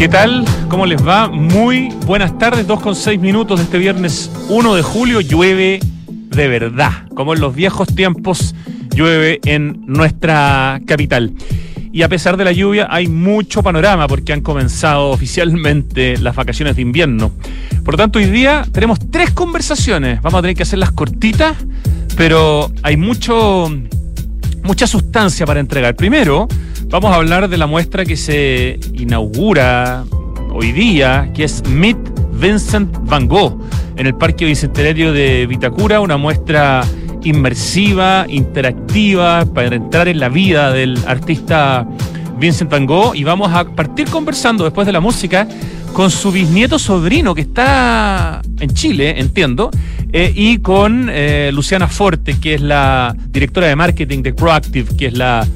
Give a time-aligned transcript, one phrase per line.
[0.00, 0.46] ¿Qué tal?
[0.70, 1.28] ¿Cómo les va?
[1.28, 5.20] Muy buenas tardes, 2 con 6 minutos de este viernes 1 de julio.
[5.20, 8.54] Llueve de verdad, como en los viejos tiempos
[8.94, 11.34] llueve en nuestra capital.
[11.92, 16.76] Y a pesar de la lluvia hay mucho panorama porque han comenzado oficialmente las vacaciones
[16.76, 17.30] de invierno.
[17.84, 20.22] Por lo tanto, hoy día tenemos tres conversaciones.
[20.22, 21.58] Vamos a tener que hacerlas cortitas,
[22.16, 23.70] pero hay mucho,
[24.62, 25.94] mucha sustancia para entregar.
[25.94, 26.48] Primero,
[26.90, 30.04] vamos a hablar de la muestra que se inaugura
[30.52, 31.96] hoy día, que es Meet
[32.32, 33.60] Vincent Van Gogh
[33.96, 36.84] en el Parque Bicentenario de Vitacura, una muestra
[37.22, 41.86] inmersiva, interactiva, para entrar en la vida del artista
[42.38, 43.14] Vincent Van Gogh.
[43.14, 45.46] Y vamos a partir conversando después de la música
[45.92, 49.70] con su bisnieto sobrino que está en Chile, entiendo,
[50.12, 55.06] eh, y con eh, Luciana Forte, que es la directora de marketing de Proactive, que
[55.06, 55.46] es la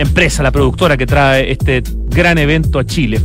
[0.00, 3.20] empresa, la productora que trae este gran evento a Chile.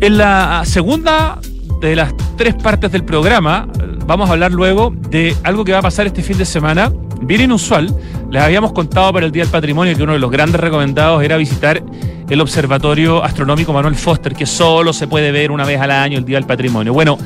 [0.00, 1.38] En la segunda
[1.80, 3.66] de las tres partes del programa,
[4.06, 7.40] vamos a hablar luego de algo que va a pasar este fin de semana, bien
[7.40, 7.94] inusual.
[8.30, 11.36] Les habíamos contado para el Día del Patrimonio que uno de los grandes recomendados era
[11.36, 11.82] visitar
[12.28, 16.24] el Observatorio Astronómico Manuel Foster, que solo se puede ver una vez al año el
[16.24, 16.92] Día del Patrimonio.
[16.92, 17.18] Bueno,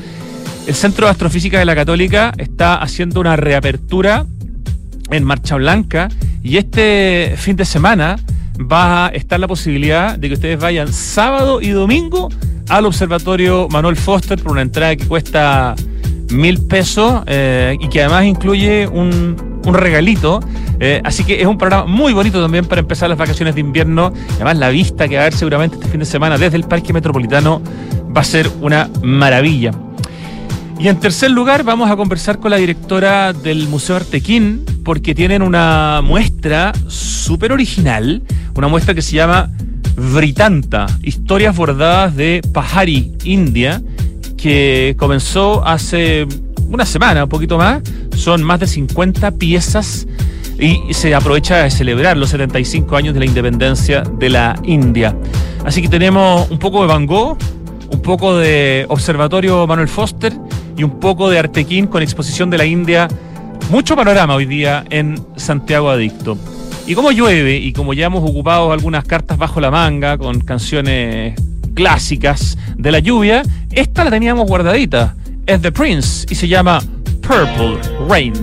[0.65, 4.25] el Centro de Astrofísica de la Católica está haciendo una reapertura
[5.09, 6.07] en Marcha Blanca
[6.43, 8.17] y este fin de semana
[8.61, 12.29] va a estar la posibilidad de que ustedes vayan sábado y domingo
[12.69, 15.75] al Observatorio Manuel Foster por una entrada que cuesta
[16.31, 20.39] mil pesos eh, y que además incluye un, un regalito.
[20.79, 24.11] Eh, así que es un programa muy bonito también para empezar las vacaciones de invierno.
[24.35, 26.93] Además, la vista que va a haber seguramente este fin de semana desde el Parque
[26.93, 27.61] Metropolitano
[28.15, 29.71] va a ser una maravilla.
[30.79, 35.41] Y en tercer lugar, vamos a conversar con la directora del Museo Artequín, porque tienen
[35.41, 38.21] una muestra súper original,
[38.55, 39.49] una muestra que se llama
[39.95, 43.81] Britanta, historias bordadas de Pahari, India,
[44.37, 46.27] que comenzó hace
[46.69, 47.81] una semana, un poquito más.
[48.15, 50.07] Son más de 50 piezas
[50.59, 55.15] y se aprovecha de celebrar los 75 años de la independencia de la India.
[55.65, 57.37] Así que tenemos un poco de Van Gogh,
[57.89, 60.33] un poco de Observatorio Manuel Foster
[60.77, 63.07] y un poco de Artequín con exposición de la India.
[63.71, 66.37] Mucho panorama hoy día en Santiago Adicto.
[66.87, 71.35] Y como llueve y como ya hemos ocupado algunas cartas bajo la manga con canciones
[71.73, 75.15] clásicas de la lluvia, esta la teníamos guardadita.
[75.45, 76.81] Es The Prince y se llama
[77.21, 77.79] Purple
[78.09, 78.33] Rain.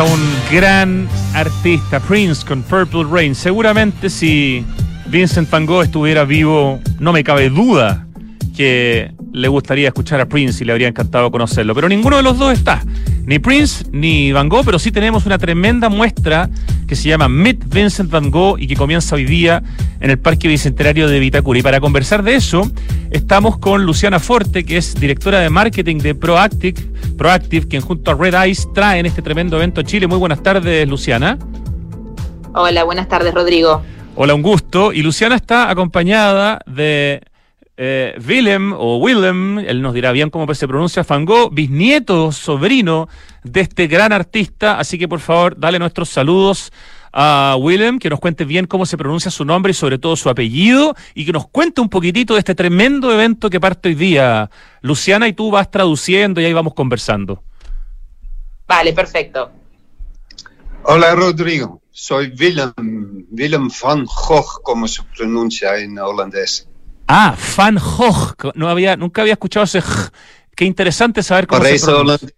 [0.00, 0.20] A un
[0.50, 3.34] gran artista, Prince, con Purple Rain.
[3.34, 4.64] Seguramente si
[5.06, 8.06] Vincent Van Gogh estuviera vivo, no me cabe duda
[8.56, 11.74] que le gustaría escuchar a Prince y le habría encantado conocerlo.
[11.74, 12.82] Pero ninguno de los dos está.
[13.26, 16.48] Ni Prince ni Van Gogh, pero sí tenemos una tremenda muestra
[16.90, 19.62] que se llama Meet Vincent Van Gogh y que comienza hoy día
[20.00, 21.60] en el Parque Bicentenario de Vitacura.
[21.60, 22.68] Y para conversar de eso,
[23.12, 26.82] estamos con Luciana Forte, que es directora de marketing de Proactive,
[27.16, 30.08] Proactive quien junto a Red Eyes traen este tremendo evento a Chile.
[30.08, 31.38] Muy buenas tardes, Luciana.
[32.54, 33.82] Hola, buenas tardes, Rodrigo.
[34.16, 34.92] Hola, un gusto.
[34.92, 37.22] Y Luciana está acompañada de
[37.82, 43.08] eh, Willem o Willem, él nos dirá bien cómo se pronuncia, Van Gogh, bisnieto, sobrino
[43.42, 44.78] de este gran artista.
[44.78, 46.72] Así que por favor, dale nuestros saludos
[47.10, 50.28] a Willem, que nos cuente bien cómo se pronuncia su nombre y sobre todo su
[50.28, 54.50] apellido, y que nos cuente un poquitito de este tremendo evento que parte hoy día.
[54.82, 57.42] Luciana, y tú vas traduciendo y ahí vamos conversando.
[58.68, 59.52] Vale, perfecto.
[60.82, 66.69] Hola Rodrigo, soy Willem, Willem van Gogh, como se pronuncia en holandés.
[67.12, 68.52] Ah, Van Gogh.
[68.54, 70.12] No había, nunca había escuchado ese j.
[70.54, 72.28] Qué interesante saber cómo se Parece pronuncia.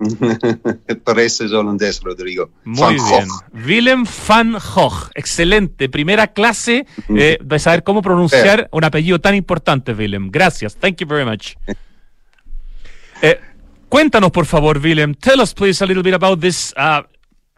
[0.00, 0.98] holandés.
[1.04, 2.50] Parece holandés, Rodrigo.
[2.64, 3.28] Muy van bien.
[3.28, 3.64] Gogh.
[3.64, 5.10] Willem van Gogh.
[5.14, 5.88] Excelente.
[5.88, 10.30] Primera clase eh, de saber cómo pronunciar un apellido tan importante, Willem.
[10.32, 10.74] Gracias.
[10.74, 11.54] Thank you very much.
[13.22, 13.40] Eh,
[13.88, 15.14] cuéntanos, por favor, Willem.
[15.14, 17.06] Tell us, please, a little bit about this, uh,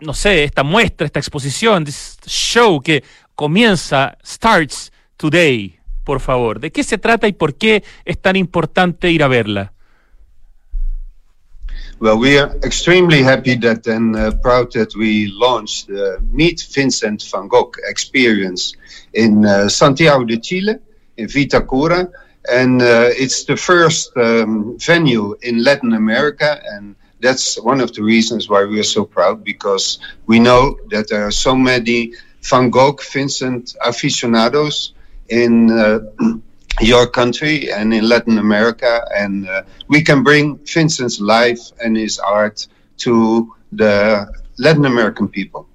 [0.00, 3.02] no sé, esta muestra, esta exposición, this show que
[3.34, 6.60] comienza, starts today, por favor.
[6.60, 9.72] ¿De qué se trata y por qué es tan importante ir a verla?
[12.00, 17.22] Well, we are extremely happy that and uh, proud that we launched the Meet Vincent
[17.30, 18.72] van Gogh experience
[19.12, 20.78] in uh, Santiago de Chile,
[21.18, 22.10] in Vitacura.
[22.50, 26.58] And uh, it's the first um, venue in Latin America.
[26.72, 31.10] And that's one of the reasons why we are so proud because we know that
[31.10, 34.94] there are so many Van Gogh Vincent aficionados
[35.30, 36.00] in uh,
[36.80, 42.18] your country and in Latin America, and uh, we can bring Vincent's life and his
[42.18, 42.66] art
[42.98, 44.26] to the
[44.58, 45.66] Latin American people.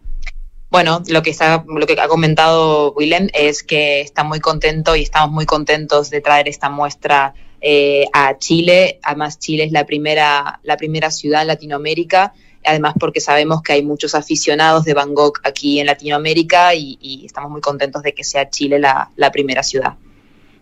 [0.70, 5.04] Bueno, lo que, está, lo que ha comentado Willem es que está muy contento y
[5.04, 9.00] estamos muy contentos de traer esta muestra eh, a Chile.
[9.04, 12.34] Además, Chile es la primera, la primera ciudad en Latinoamérica,
[12.66, 17.62] además porque sabemos que hay muchos aficionados de Gogh aquí en Latinoamérica y, estamos muy
[17.62, 19.96] contentos de que sea Chile la, la primera ciudad.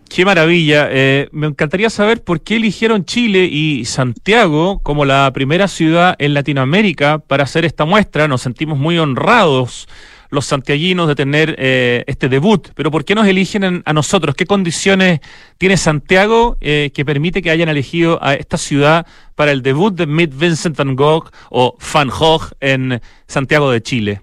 [0.10, 0.90] Qué maravilla.
[0.92, 6.34] Eh, me encantaría saber por qué eligieron Chile y Santiago como la primera ciudad en
[6.34, 8.28] Latinoamérica para hacer esta muestra.
[8.28, 9.88] Nos sentimos muy honrados
[10.34, 14.36] los santiaguinos de tener eh, este debut, pero ¿por qué nos eligen en- a nosotros?
[14.36, 15.20] ¿Qué condiciones
[15.58, 20.06] tiene Santiago eh, que permite que hayan elegido a esta ciudad para el debut de
[20.08, 24.22] Meet Vincent Van Gogh o Van Gogh en Santiago de Chile?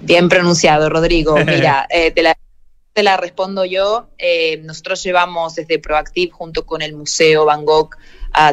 [0.00, 1.36] Bien pronunciado, Rodrigo.
[1.46, 2.36] Mira, eh, te, la,
[2.92, 4.08] te la respondo yo.
[4.18, 7.90] Eh, nosotros llevamos desde Proactive junto con el Museo Van Gogh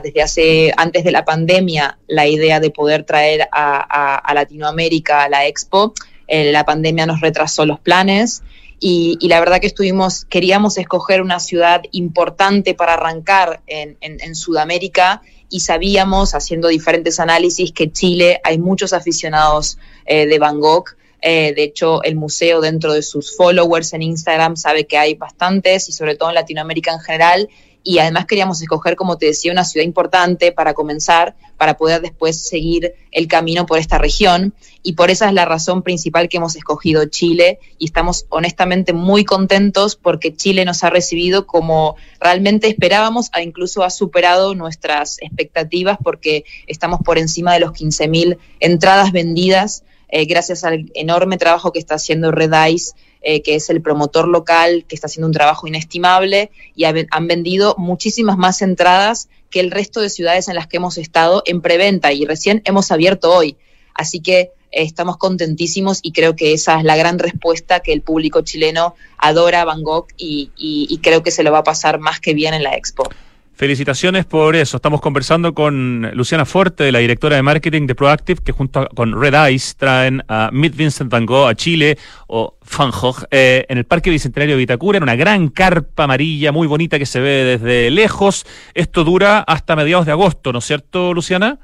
[0.02, 5.24] desde hace antes de la pandemia la idea de poder traer a, a- a Latinoamérica
[5.24, 5.94] a la Expo.
[6.28, 8.42] Eh, la pandemia nos retrasó los planes
[8.80, 14.20] y, y la verdad que estuvimos, queríamos escoger una ciudad importante para arrancar en, en-
[14.22, 20.86] en Sudamérica y sabíamos, haciendo diferentes análisis, que Chile hay muchos aficionados eh, de Gogh.
[21.22, 25.88] Eh, de hecho, el museo dentro de sus followers en Instagram sabe que hay bastantes
[25.90, 27.50] y sobre todo en Latinoamérica en general.
[27.88, 32.48] Y además queríamos escoger, como te decía, una ciudad importante para comenzar, para poder después
[32.48, 34.56] seguir el camino por esta región.
[34.82, 37.60] Y por esa es la razón principal que hemos escogido Chile.
[37.78, 43.84] Y estamos honestamente muy contentos porque Chile nos ha recibido como realmente esperábamos e incluso
[43.84, 50.64] ha superado nuestras expectativas porque estamos por encima de los 15.000 entradas vendidas eh, gracias
[50.64, 52.94] al enorme trabajo que está haciendo Red Ice,
[53.26, 57.28] eh, que es el promotor local, que está haciendo un trabajo inestimable y ha- han
[57.28, 61.62] vendido muchísimas más entradas que el resto de ciudades en las que hemos estado en
[61.62, 63.58] preventa y recién hemos abierto hoy.
[63.94, 68.02] Así que eh, estamos contentísimos y creo que esa es la gran respuesta que el
[68.02, 71.64] público chileno adora a Van Gogh y, y- y creo que se lo va a
[71.64, 73.10] pasar más que bien en la expo.
[73.58, 74.76] Felicitaciones por eso.
[74.76, 79.18] Estamos conversando con Luciana Forte, la directora de marketing de Proactive, que junto a- con
[79.18, 81.98] Red Eyes traen a Meet Vincent Van Gogh a Chile
[82.28, 86.52] o Van Gogh eh, en el Parque Bicentenario de Vitacura, en una gran carpa amarilla
[86.52, 88.46] muy bonita que se ve desde lejos.
[88.74, 91.58] Esto dura hasta mediados de agosto, ¿no es cierto, Luciana?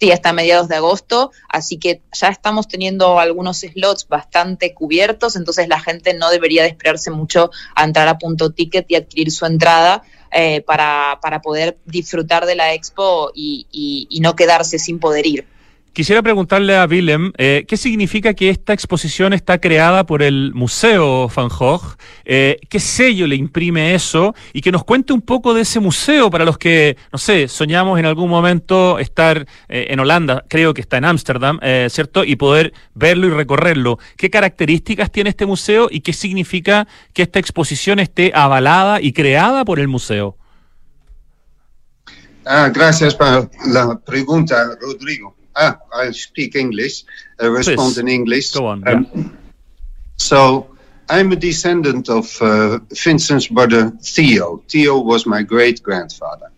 [0.00, 5.68] Sí, hasta mediados de agosto, así que ya estamos teniendo algunos slots bastante cubiertos, entonces
[5.68, 9.46] la gente no debería de esperarse mucho a entrar a punto ticket y adquirir su
[9.46, 14.98] entrada eh, para, para poder disfrutar de la expo y, y- y no quedarse sin
[15.00, 15.51] poder ir.
[15.92, 21.28] Quisiera preguntarle a Willem, eh, ¿qué significa que esta exposición está creada por el Museo
[21.28, 21.98] Van Gogh?
[22.24, 24.34] Eh, ¿Qué sello le imprime eso?
[24.54, 27.98] Y que nos cuente un poco de ese museo para los que, no sé, soñamos
[27.98, 32.24] en algún momento estar eh, en Holanda, creo que está en Ámsterdam, ¿cierto?
[32.24, 33.98] Y poder verlo y recorrerlo.
[34.16, 39.66] ¿Qué características tiene este museo y qué significa que esta exposición esté avalada y creada
[39.66, 40.38] por el museo?
[42.46, 45.36] Ah, gracias por la pregunta, Rodrigo.
[45.56, 47.04] Ah, I speak English.
[47.40, 48.52] I respond Please, in English.
[48.52, 49.36] go on, Um,
[50.16, 50.68] So,
[51.08, 54.62] I'm a descendant of uh, Vincent's brother Theo.
[54.68, 56.50] Theo was my great grandfather.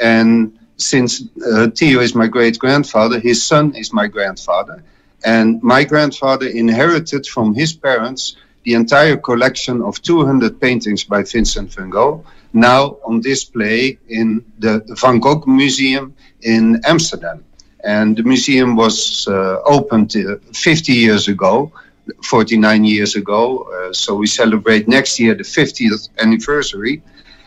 [0.00, 4.82] And since uh, Theo is my great grandfather, his son is my grandfather.
[5.24, 11.72] And my grandfather inherited from his parents the entire collection of 200 paintings by Vincent
[11.72, 17.44] van Gogh, now on display in the Van Gogh Museum in Amsterdam.
[17.86, 21.70] And the museum was uh, opened uh, 50 years ago,
[22.24, 23.62] 49 years ago.
[23.62, 27.00] Uh, so we celebrate next year the 50th anniversary.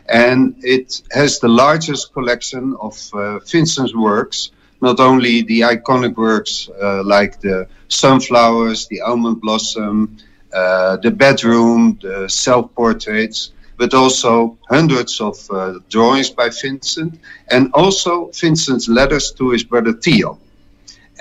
[0.08, 6.69] And it has the largest collection of uh, Vincent's works, not only the iconic works
[7.03, 10.17] like the sunflowers, the almond blossom,
[10.51, 17.17] the bedroom, the self portraits, but also hundreds of uh, drawings by Vincent,
[17.50, 20.38] and also Vincent's letters to his brother Theo.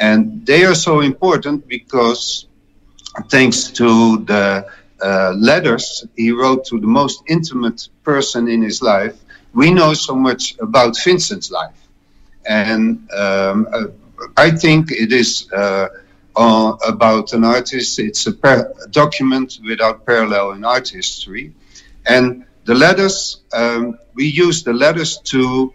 [0.01, 2.47] And they are so important because,
[3.31, 4.67] thanks to the
[5.01, 9.17] uh, letters he wrote to the most intimate person in his life,
[9.55, 11.81] we know so much about Vincent's life.
[12.45, 13.85] And um, uh,
[14.37, 15.89] I think it is uh,
[16.35, 18.33] uh, about an artist, it's a
[18.91, 21.53] document without parallel in art history.
[22.05, 25.73] And the letters, um, we use the letters to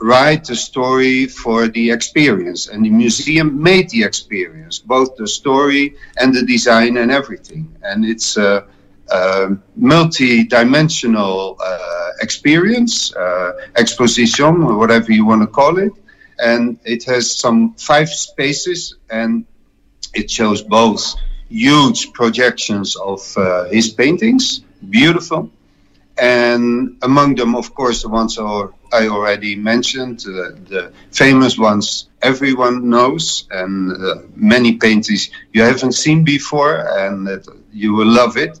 [0.00, 2.66] write the story for the experience.
[2.66, 7.76] And the museum made the experience, both the story and the design and everything.
[7.84, 8.66] And it's a,
[9.08, 15.92] a multi dimensional uh, experience, uh, exposition, or whatever you want to call it.
[16.40, 19.46] And it has some five spaces and
[20.12, 21.14] it shows both
[21.48, 25.52] huge projections of uh, his paintings, beautiful,
[26.18, 32.88] and among them, of course, the ones I already mentioned, uh, the famous ones everyone
[32.88, 38.58] knows, and uh, many paintings you haven't seen before, and that you will love it.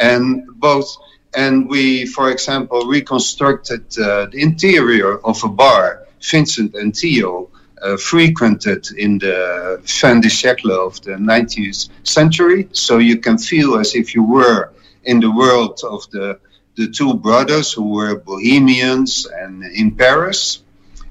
[0.00, 0.96] And both,
[1.34, 7.50] and we, for example, reconstructed uh, the interior of a bar Vincent and Theo
[7.82, 13.78] uh, frequented in the fin de siècle of the 19th century, so you can feel
[13.78, 14.72] as if you were
[15.04, 16.38] in the world of the
[16.76, 20.62] the two brothers who were bohemians and in Paris.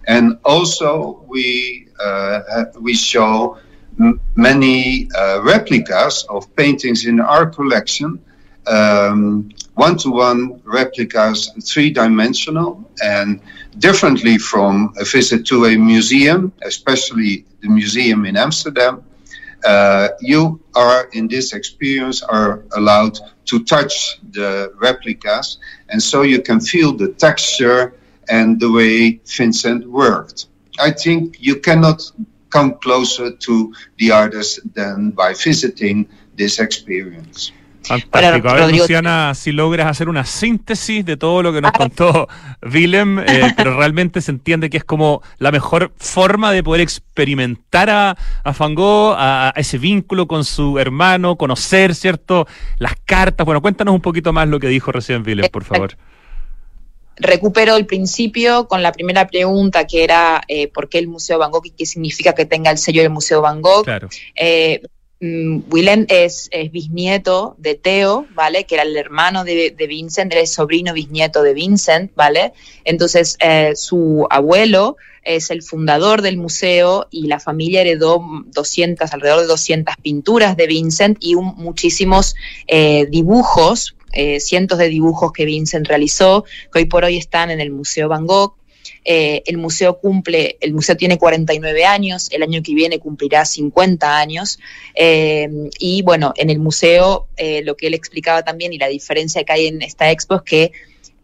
[0.08, 3.58] And also we uh, we show
[4.36, 8.20] many uh, replicas of paintings in our collection,
[8.68, 13.40] um, one-to-one replicas, three-dimensional, and
[13.80, 19.04] differently from a visit to a museum, especially the museum in Amsterdam.
[19.66, 25.58] Uh, you are in this experience are allowed to touch the replicas,
[25.90, 27.94] and so you can feel the texture
[28.30, 30.48] and the way Vincent worked.
[30.80, 32.02] I think you cannot
[32.50, 37.52] come closer to the artist than by visiting this experience.
[37.88, 38.50] Fantástico.
[38.50, 42.28] A ver, Rodrigo- Luciana, si logras hacer una síntesis de todo lo que nos contó
[42.62, 47.90] Willem, eh, pero realmente se entiende que es como la mejor forma de poder experimentar
[47.90, 52.48] a, a Gogh, a, a ese vínculo con su hermano, conocer, ¿cierto?
[52.78, 53.46] Las cartas.
[53.46, 55.96] Bueno, cuéntanos un poquito más lo que dijo recién Willem, por favor.
[57.18, 61.50] recupero el principio con la primera pregunta que era eh, ¿por qué el Museo Van
[61.52, 63.86] Gogh y qué significa que tenga el sello del Museo Van Gogh?
[63.86, 64.10] Claro.
[64.36, 64.82] Eh,
[65.22, 68.66] Willem es, bisnieto de Theo, ¿vale?
[68.66, 72.54] Que era el hermano de, Vincent, era el sobrino bisnieto de Vincent, ¿vale?
[72.84, 79.42] Entonces, eh, su abuelo es el fundador del museo y la familia heredó 200, alrededor
[79.42, 82.36] de 200 pinturas de Vincent y muchísimos
[82.68, 87.60] eh, dibujos, eh, cientos de dibujos que Vincent realizó, que hoy por hoy están en
[87.60, 88.56] el Museo Van Gogh.
[89.06, 94.18] Eh, el museo cumple, el museo tiene 49 años, el año que viene cumplirá 50
[94.18, 94.60] años.
[94.96, 95.48] Eh,
[95.80, 99.54] y bueno, en el museo eh, lo que él explicaba también y la diferencia que
[99.54, 100.72] hay en esta expo es que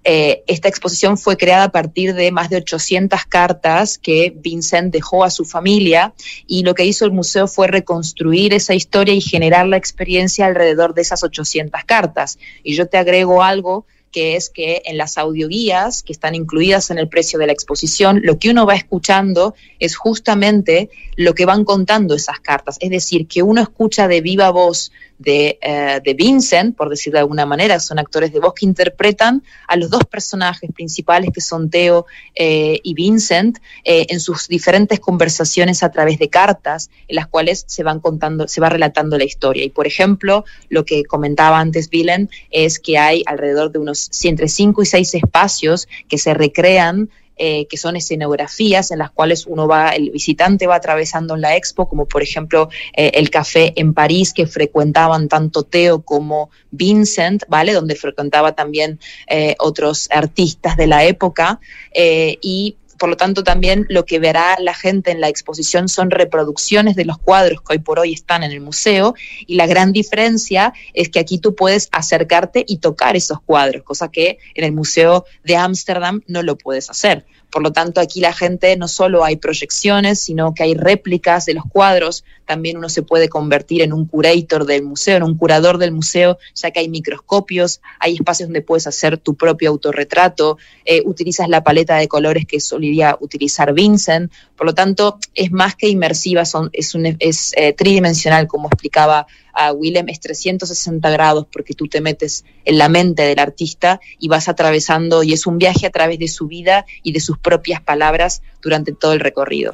[0.03, 5.29] esta exposición fue creada a partir de más de 800 cartas que Vincent dejó a
[5.29, 6.15] su familia
[6.47, 10.95] y lo que hizo el museo fue reconstruir esa historia y generar la experiencia alrededor
[10.95, 12.39] de esas 800 cartas.
[12.63, 16.97] Y yo te agrego algo que es que en las audioguías que están incluidas en
[16.97, 21.63] el precio de la exposición, lo que uno va escuchando es justamente lo que van
[21.63, 22.77] contando esas cartas.
[22.79, 24.91] Es decir, que uno escucha de viva voz
[25.21, 29.43] de, eh, de Vincent, por decir de alguna manera, son actores de voz que interpretan
[29.67, 34.99] a los dos personajes principales que son Theo eh, y Vincent eh, en sus diferentes
[34.99, 39.23] conversaciones a través de cartas en las cuales se van contando, se va relatando la
[39.23, 39.63] historia.
[39.63, 44.27] Y por ejemplo, lo que comentaba antes Willem es que hay alrededor de unos sí,
[44.27, 47.09] entre cinco y seis espacios que se recrean
[47.43, 51.55] eh, que son escenografías en las cuales uno va, el visitante va atravesando en la
[51.55, 57.43] expo, como por ejemplo eh, el café en París que frecuentaban tanto Theo como Vincent,
[57.47, 57.73] ¿vale?
[57.73, 61.59] Donde frecuentaba también eh, otros artistas de la época
[61.95, 66.95] y por lo tanto también lo que verá la gente en la exposición son reproducciones
[66.95, 69.15] de los cuadros que hoy por hoy están en el museo
[69.47, 74.11] y la gran diferencia es que aquí tú puedes acercarte y tocar esos cuadros, cosa
[74.11, 77.25] que en el Museo de Ámsterdam no lo puedes hacer.
[77.51, 81.53] Por lo tanto, aquí la gente no solo hay proyecciones, sino que hay réplicas de
[81.53, 82.23] los cuadros.
[82.45, 86.37] También uno se puede convertir en un curator del museo, en un curador del museo,
[86.55, 91.63] ya que hay microscopios, hay espacios donde puedes hacer tu propio autorretrato, eh, utilizas la
[91.63, 94.31] paleta de colores que solía utilizar Vincent.
[94.55, 100.19] Por lo tanto, es más que inmersiva, es eh, tridimensional, como explicaba a Willem, es
[100.19, 105.33] 360 grados porque tú te metes en la mente del artista y vas atravesando, y
[105.33, 109.13] es un viaje a través de su vida y de sus propias palabras durante todo
[109.13, 109.73] el recorrido.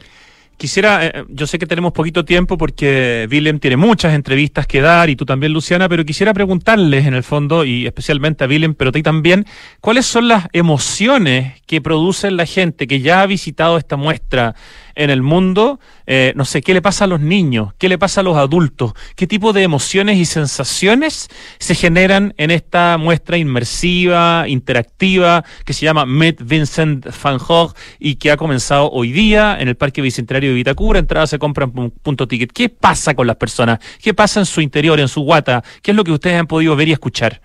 [0.58, 5.08] Quisiera, eh, yo sé que tenemos poquito tiempo porque Willem tiene muchas entrevistas que dar
[5.08, 8.90] y tú también, Luciana, pero quisiera preguntarles en el fondo, y especialmente a Willem, pero
[8.90, 9.46] a ti también,
[9.82, 14.56] ¿cuáles son las emociones que produce la gente que ya ha visitado esta muestra
[14.98, 15.80] en el mundo?
[16.06, 17.74] Eh, no sé, ¿qué le pasa a los niños?
[17.78, 18.94] ¿Qué le pasa a los adultos?
[19.16, 21.30] ¿Qué tipo de emociones y sensaciones
[21.60, 28.16] se generan en esta muestra inmersiva, interactiva, que se llama Met Vincent Van Gogh y
[28.16, 31.00] que ha comenzado hoy día en el Parque Bicentenario de Vitacura?
[31.00, 32.52] Entradas se compran punto ticket.
[32.52, 33.80] ¿Qué pasa con las personas?
[34.02, 35.64] ¿Qué pasa en su interior, en su guata?
[35.82, 37.42] ¿Qué es lo que ustedes han podido ver y escuchar?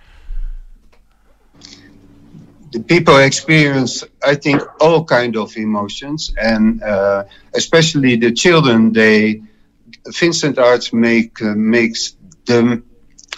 [2.73, 8.93] The people experience, I think, all kind of emotions, and uh, especially the children.
[8.93, 9.43] They
[10.07, 12.85] Vincent Arts make uh, makes them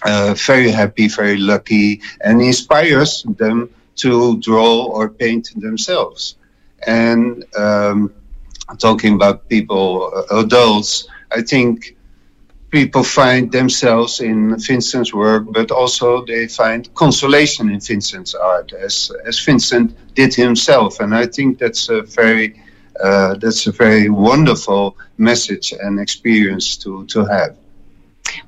[0.02, 6.36] uh, very happy, very lucky, and inspires them to draw or paint themselves.
[6.86, 8.14] And um,
[8.78, 11.93] talking about people, uh, adults, I think
[12.74, 19.12] people find themselves in Vincent's work, but also they find consolation in Vincent's art, as
[19.28, 21.00] as Vincent did himself.
[21.00, 22.46] And I think that's a very
[23.00, 27.54] uh, that's a very wonderful message and experience to to have.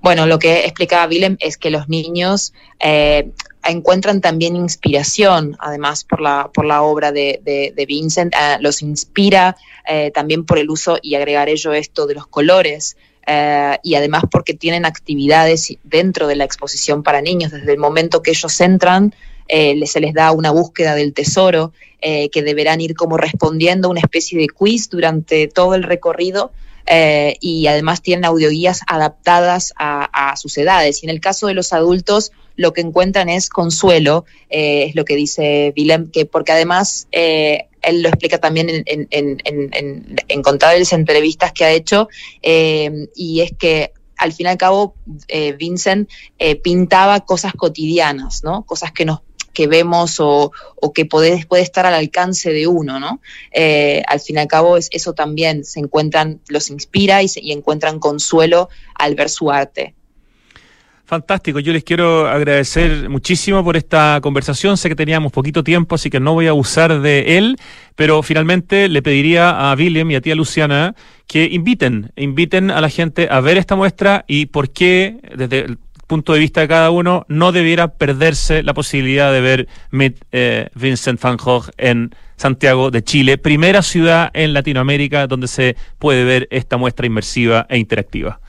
[0.02, 3.30] Bueno, lo que explicaba Willem es que los niños eh,
[3.62, 8.82] encuentran también inspiración, además por la, por la obra de, de, de Vincent, eh, los
[8.82, 13.96] inspira eh, también por el uso, y agregaré yo esto, de los colores, eh, y
[13.96, 17.50] además porque tienen actividades dentro de la exposición para niños.
[17.50, 19.14] Desde el momento que ellos entran,
[19.48, 23.90] eh, se les da una búsqueda del tesoro, eh, que deberán ir como respondiendo a
[23.90, 26.52] una especie de quiz durante todo el recorrido.
[27.40, 31.02] Y además tienen audioguías adaptadas a, sus edades.
[31.02, 35.04] Y en el caso de los adultos, lo que encuentran es consuelo, eh, es lo
[35.04, 40.42] que dice Willem, que porque además eh, él lo explica también en, en, en, en,
[40.42, 42.08] contables entrevistas que ha hecho,
[42.42, 44.94] eh, y es que al fin y al cabo
[45.58, 46.08] Vincent
[46.62, 48.64] pintaba cosas cotidianas, ¿no?
[48.64, 49.20] Cosas que nos
[49.52, 53.20] que vemos o, o que puede, puede, estar al alcance de uno, ¿no?
[54.06, 57.52] Al fin y al cabo es, eso también se encuentran, los inspira y, se, y
[57.52, 59.94] encuentran consuelo al ver su arte.
[61.06, 64.76] Fantástico, yo les quiero agradecer muchísimo por esta conversación.
[64.76, 67.58] Sé que teníamos poquito tiempo, así que no voy a abusar de él,
[67.94, 70.96] pero finalmente le pediría a Willem y a tía Luciana
[71.28, 75.78] que inviten, inviten a la gente a ver esta muestra y por qué, desde el
[76.08, 80.70] punto de vista de cada uno, no debiera perderse la posibilidad de ver Meet eh,
[80.74, 86.48] Vincent van Gogh en Santiago de Chile, primera ciudad en Latinoamérica donde se puede ver
[86.50, 88.40] esta muestra inmersiva e interactiva.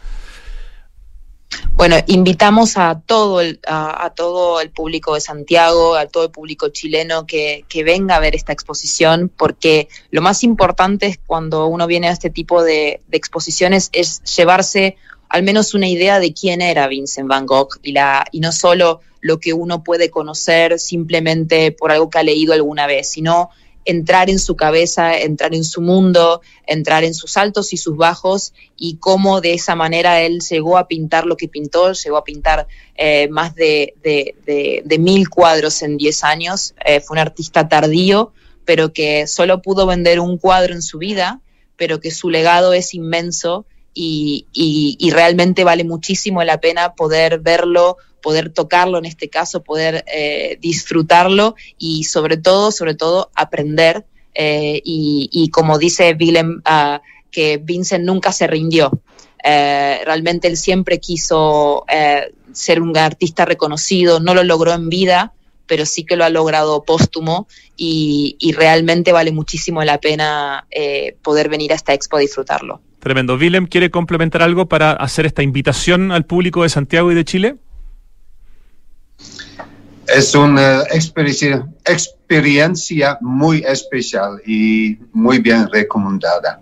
[1.74, 6.70] Bueno, invitamos a todo el, a, todo el público de Santiago, a todo el público
[6.70, 11.88] chileno que, que venga a ver esta exposición, porque lo más importante es cuando uno
[11.88, 14.98] viene a este tipo de, de exposiciones es llevarse
[15.30, 19.02] al menos una idea de quién era Vincent Van Gogh y, la, y no solo
[19.22, 23.50] lo que uno puede conocer simplemente por algo que ha leído alguna vez, sino
[23.88, 28.54] entrar en su cabeza, entrar en su mundo, entrar en sus altos y sus bajos
[28.76, 32.68] y cómo de esa manera él llegó a pintar lo que pintó, llegó a pintar
[32.98, 33.94] eh, más de,
[35.00, 36.76] mil cuadros en diez años.
[36.86, 38.34] Eh, fue un artista tardío,
[38.66, 41.40] pero que solo pudo vender un cuadro en su vida,
[41.78, 43.66] pero que su legado es inmenso
[44.00, 50.58] y, realmente vale muchísimo la pena poder verlo poder tocarlo en este caso, poder eh,
[50.60, 54.06] disfrutarlo y sobre todo, sobre todo, aprender.
[54.34, 57.00] Eh, y, y, como dice Willem, uh,
[57.32, 58.92] que Vincent nunca se rindió.
[59.44, 65.34] Eh, realmente él siempre quiso eh, ser un artista reconocido, no lo logró en vida,
[65.68, 71.16] pero sí que lo ha logrado póstumo y, y realmente vale muchísimo la pena eh,
[71.22, 72.82] poder venir a esta expo a disfrutarlo.
[73.00, 73.36] Tremendo.
[73.36, 77.56] Willem, ¿quiere complementar algo para hacer esta invitación al público de Santiago y de Chile?
[80.08, 86.62] Es una experiencia, experiencia muy especial y muy bien recomendada.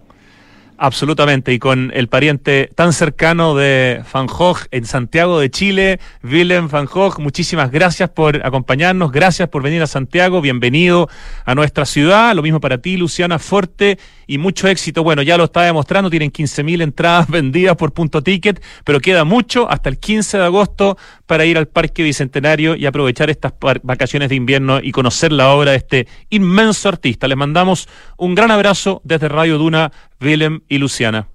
[0.78, 6.68] Absolutamente, y con el pariente tan cercano de Van Gogh en Santiago de Chile, Willem
[6.68, 11.08] Van Gogh, muchísimas gracias por acompañarnos, gracias por venir a Santiago, bienvenido
[11.46, 15.04] a nuestra ciudad, lo mismo para ti, Luciana Forte, y mucho éxito.
[15.04, 19.70] Bueno, ya lo está demostrando, tienen 15.000 entradas vendidas por punto ticket, pero queda mucho
[19.70, 24.36] hasta el 15 de agosto para ir al Parque Bicentenario y aprovechar estas vacaciones de
[24.36, 27.28] invierno y conocer la obra de este inmenso artista.
[27.28, 31.28] Les mandamos un gran abrazo desde Radio Duna, Willem y Luciana.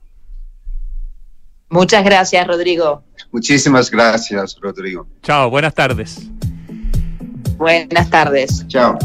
[1.68, 3.04] Muchas gracias, Rodrigo.
[3.30, 5.06] Muchísimas gracias, Rodrigo.
[5.22, 6.28] Chao, buenas tardes.
[7.56, 8.66] Buenas tardes.
[8.66, 8.98] Chao.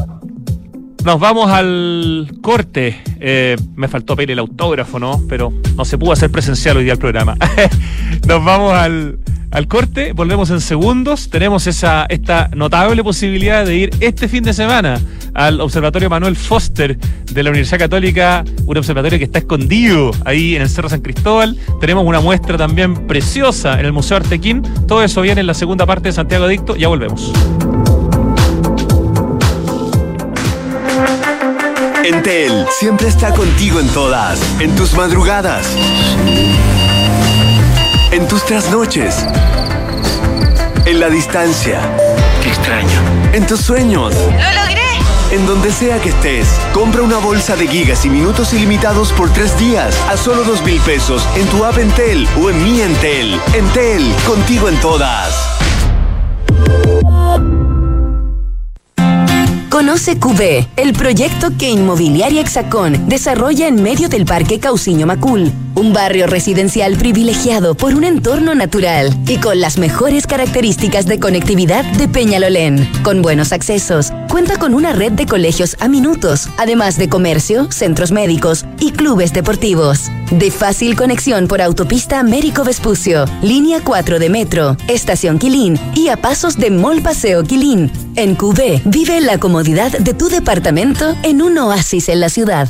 [1.03, 2.99] Nos vamos al corte.
[3.19, 5.21] Eh, me faltó pedir el autógrafo, ¿no?
[5.29, 7.37] Pero no se pudo hacer presencial hoy día el programa.
[8.27, 9.19] Nos vamos al,
[9.51, 11.29] al, corte, volvemos en segundos.
[11.29, 14.99] Tenemos esa, esta notable posibilidad de ir este fin de semana
[15.35, 20.63] al Observatorio Manuel Foster de la Universidad Católica, un observatorio que está escondido ahí en
[20.63, 21.57] el Cerro San Cristóbal.
[21.79, 24.63] Tenemos una muestra también preciosa en el Museo Artequín.
[24.87, 26.75] Todo eso viene en la segunda parte de Santiago Adicto.
[26.75, 27.31] Ya volvemos.
[32.05, 35.67] Entel siempre está contigo en todas, en tus madrugadas,
[38.11, 39.25] en tus trasnoches,
[40.85, 41.79] en la distancia.
[42.43, 42.99] Qué extraño.
[43.33, 44.13] En tus sueños.
[45.31, 49.57] En donde sea que estés, compra una bolsa de gigas y minutos ilimitados por tres
[49.57, 53.39] días a solo dos mil pesos en tu app Entel o en mi Entel.
[53.53, 55.49] Entel, contigo en todas.
[59.85, 65.93] Conoce QB, el proyecto que Inmobiliaria Hexacón desarrolla en medio del Parque Cauciño Macul, un
[65.93, 72.07] barrio residencial privilegiado por un entorno natural y con las mejores características de conectividad de
[72.07, 72.89] Peñalolén.
[73.03, 78.11] Con buenos accesos, cuenta con una red de colegios a minutos, además de comercio, centros
[78.11, 80.09] médicos y clubes deportivos.
[80.31, 86.17] De fácil conexión por autopista Américo Vespucio, línea 4 de metro, estación Quilín y a
[86.17, 87.91] pasos de Mall Paseo Quilín.
[88.15, 92.69] En QB, vive la comodidad de tu departamento en un oasis en la ciudad.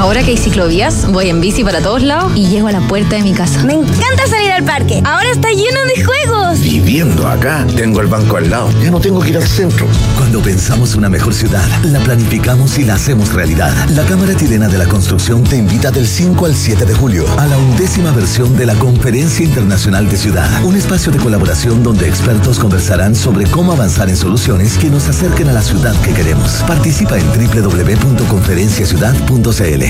[0.00, 3.16] Ahora que hay ciclovías, voy en bici para todos lados y llego a la puerta
[3.16, 3.62] de mi casa.
[3.64, 5.02] Me encanta salir al parque.
[5.04, 6.58] Ahora está lleno de juegos.
[6.60, 8.70] Viviendo acá, tengo el banco al lado.
[8.82, 9.86] Ya no tengo que ir al centro.
[10.16, 13.74] Cuando pensamos una mejor ciudad, la planificamos y la hacemos realidad.
[13.90, 17.46] La Cámara Chilena de la Construcción te invita del 5 al 7 de julio a
[17.46, 20.64] la undécima versión de la Conferencia Internacional de Ciudad.
[20.64, 25.50] Un espacio de colaboración donde expertos conversarán sobre cómo avanzar en soluciones que nos acerquen
[25.50, 26.52] a la ciudad que queremos.
[26.66, 29.89] Participa en www.conferenciaciudad.cl.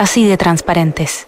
[0.00, 1.26] así de transparentes.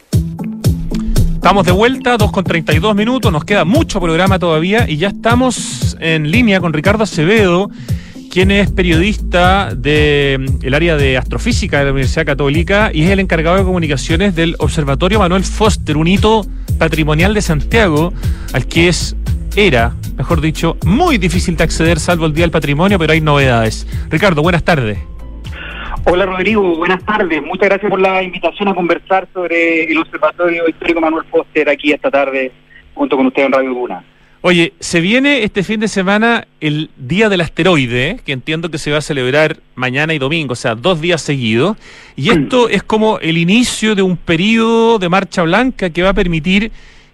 [1.35, 5.97] Estamos de vuelta, 2 con 32 minutos, nos queda mucho programa todavía y ya estamos
[6.01, 7.69] en línea con Ricardo Acevedo,
[8.31, 13.59] quien es periodista del área de astrofísica de la Universidad Católica y es el encargado
[13.59, 16.47] de comunicaciones del Observatorio Manuel Foster, un hito
[16.79, 18.15] patrimonial de Santiago
[18.55, 19.15] al que es
[19.55, 23.87] era, mejor dicho, muy difícil de acceder salvo el Día del Patrimonio, pero hay novedades.
[24.09, 25.12] Ricardo, buenas tardes.
[26.05, 27.41] Hola Rodrigo, buenas tardes.
[27.43, 32.11] Muchas gracias por la invitación a conversar sobre el Observatorio Histórico Manuel Foster aquí esta
[32.11, 32.51] tarde
[32.93, 34.05] junto con usted en Radio Luna.
[34.41, 38.91] Oye, se viene este fin de semana el Día del Asteroide, que entiendo que se
[38.91, 41.77] va a celebrar mañana y domingo, o sea, dos días seguidos.
[42.17, 46.15] Y esto es como el inicio de un periodo de marcha blanca que va a
[46.15, 46.73] permitir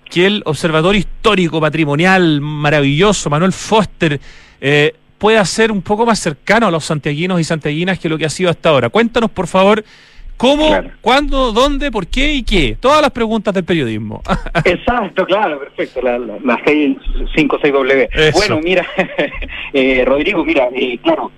[0.08, 4.18] que el Observatorio Histórico Patrimonial maravilloso, Manuel Foster,
[4.62, 8.24] eh, pueda ser un poco más cercano a los santiaguinos y santiaguinas que lo que
[8.24, 8.88] ha sido hasta ahora.
[8.88, 9.84] Cuéntanos, por favor,
[10.36, 12.76] cómo, cuándo, dónde, por qué y qué.
[12.80, 14.22] Todas las preguntas del periodismo.
[14.64, 16.00] Exacto, claro, perfecto.
[16.00, 18.08] La, la, la 56W.
[18.12, 18.38] Eso.
[18.38, 18.86] Bueno, mira,
[19.72, 21.30] eh, Rodrigo, mira, eh, claro,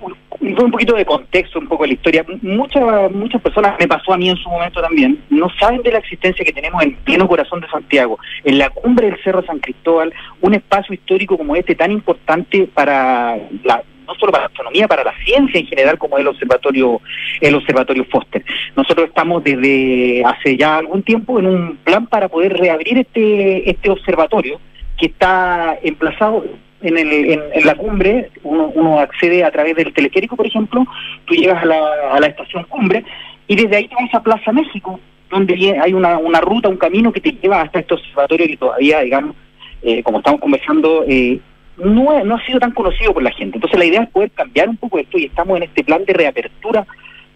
[0.00, 2.24] un- poquito de contexto, un poco de la historia.
[2.42, 5.98] Muchas muchas personas, me pasó a mí en su momento también, no saben de la
[5.98, 10.12] existencia que tenemos en pleno corazón de Santiago, en la cumbre del Cerro San Cristóbal,
[10.40, 15.04] un espacio histórico como este tan importante para la no solo para la astronomía, para
[15.04, 17.00] la ciencia en general, como el observatorio,
[17.40, 18.44] el observatorio Foster.
[18.76, 23.90] Nosotros estamos desde hace ya algún tiempo en un plan para poder reabrir este, este
[23.90, 24.60] observatorio
[24.98, 26.44] que está emplazado
[26.82, 30.84] en, el, en, la cumbre, uno, uno accede a través del teleférico, por ejemplo,
[31.24, 33.04] tú llegas a la, estación cumbre
[33.46, 37.20] y desde ahí te vas a Plaza México, donde hay una, ruta, un camino que
[37.20, 39.36] te lleva hasta este observatorio que todavía, digamos,
[39.82, 41.40] eh, como estamos conversando, eh,
[41.78, 43.56] no, no ha sido tan conocido por la gente.
[43.56, 46.12] Entonces la idea es poder cambiar un poco esto y estamos en este plan de
[46.12, 46.86] reapertura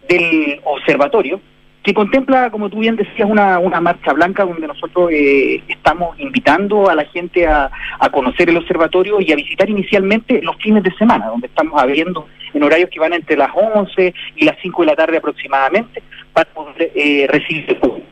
[0.09, 1.41] del observatorio
[1.87, 6.91] que contempla, como tú bien decías, una, una marcha blanca donde nosotros eh, estamos invitando
[6.91, 7.71] a la gente a,
[8.01, 12.27] a conocer el observatorio y a visitar inicialmente los fines de semana, donde estamos abriendo
[12.53, 16.51] en horarios que van entre las 11 y las 5 de la tarde aproximadamente para
[16.51, 18.07] poder eh, recibir el público.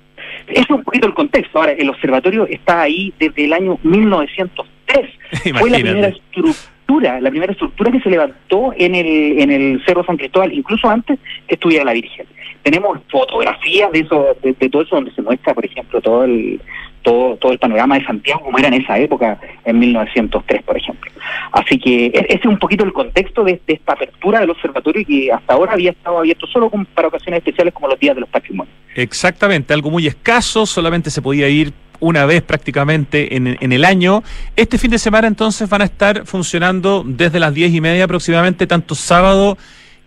[0.47, 1.59] Eso es un poquito el contexto.
[1.59, 5.11] Ahora, el observatorio está ahí desde el año 1903.
[5.59, 5.83] Fue la Imagínate.
[5.83, 6.55] primera estructura,
[7.01, 11.19] la primera estructura que se levantó en el, en el Cerro San Cristóbal, incluso antes
[11.47, 12.27] que estuviera la Virgen.
[12.63, 16.61] Tenemos fotografías de eso, de, todo eso donde se muestra, por ejemplo, todo el
[17.03, 21.11] todo, todo el panorama de Santiago como era en esa época, en 1903, por ejemplo.
[21.53, 25.05] Así que e- ese es un poquito el contexto de, de esta apertura del observatorio
[25.07, 28.31] que hasta ahora había estado abierto solo para ocasiones especiales como los días de los
[28.31, 28.75] patrimonios.
[28.95, 34.23] Exactamente, algo muy escaso, solamente se podía ir una vez prácticamente en, el año.
[34.57, 38.67] Este fin de semana entonces van a estar funcionando desde las diez y media aproximadamente,
[38.67, 39.59] tanto sábado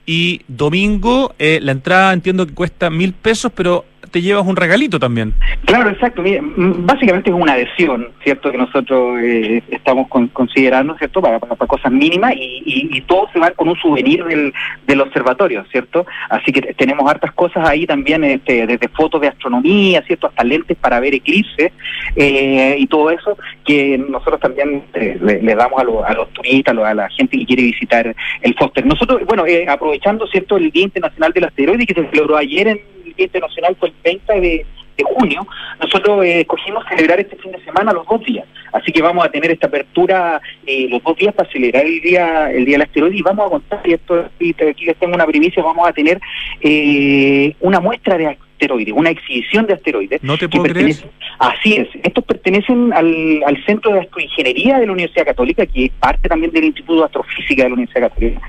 [0.06, 1.36] y domingo.
[1.39, 5.33] Eh, la entrada entiendo que cuesta mil pesos, pero te llevas un regalito también.
[5.65, 6.21] Claro, exacto.
[6.21, 8.51] Mira, básicamente es una adhesión, ¿cierto?
[8.51, 11.21] Que nosotros eh, estamos con- considerando, ¿cierto?
[11.21, 14.53] Para, para- cosas mínimas y, y- todo se va con un souvenir del,
[14.86, 16.05] del observatorio, ¿cierto?
[16.29, 20.27] Así que tenemos hartas cosas ahí también, este, desde fotos de astronomía, ¿cierto?
[20.27, 21.71] Hasta lentes para ver eclipses
[22.15, 26.77] eh, y todo eso que nosotros también eh, le, damos a, lo- a los turistas,
[26.77, 28.86] a, la gente que quiere visitar el Foster.
[28.86, 30.55] Nosotros, bueno, eh, aprovechando, ¿cierto?
[30.57, 32.79] El Día Internacional del Asteroide que se celebró ayer en
[33.17, 34.65] Día Internacional fue el 30 de,
[34.97, 35.47] de junio,
[35.80, 38.45] nosotros eh, escogimos celebrar este fin de semana los dos días.
[38.78, 42.52] Así que vamos a tener esta apertura eh, los dos días para celebrar el día
[42.52, 45.26] el día del asteroide y vamos a contar, y esto y aquí les tengo una
[45.26, 46.20] primicia, vamos a tener
[46.62, 50.24] eh, una muestra de asteroides, una exhibición de asteroides.
[50.24, 50.96] No te puedo creer.
[51.40, 51.88] Así es.
[52.04, 56.52] Estos pertenecen al, al Centro de Astroingeniería de la Universidad Católica, que es parte también
[56.52, 58.42] del Instituto de Astrofísica de la Universidad Católica.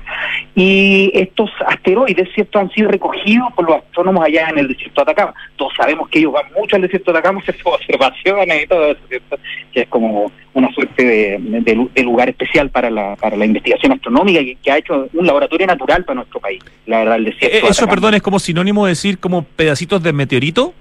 [0.55, 5.11] Y estos asteroides, ¿cierto?, han sido recogidos por los astrónomos allá en el desierto de
[5.11, 5.33] Atacama.
[5.55, 8.85] Todos sabemos que ellos van mucho al desierto de Atacama a hacer observaciones y todo
[8.87, 9.37] eso, ¿cierto?
[9.71, 10.18] Que es como
[10.53, 14.55] una suerte de, de lu- de lugar especial para la, para la investigación astronómica que,
[14.55, 17.55] que ha hecho un laboratorio natural para nuestro país, la verdad, el desierto.
[17.55, 17.91] Eh, Eso, Atacama.
[17.91, 20.73] perdón, es como sinónimo de decir como pedacitos de meteorito.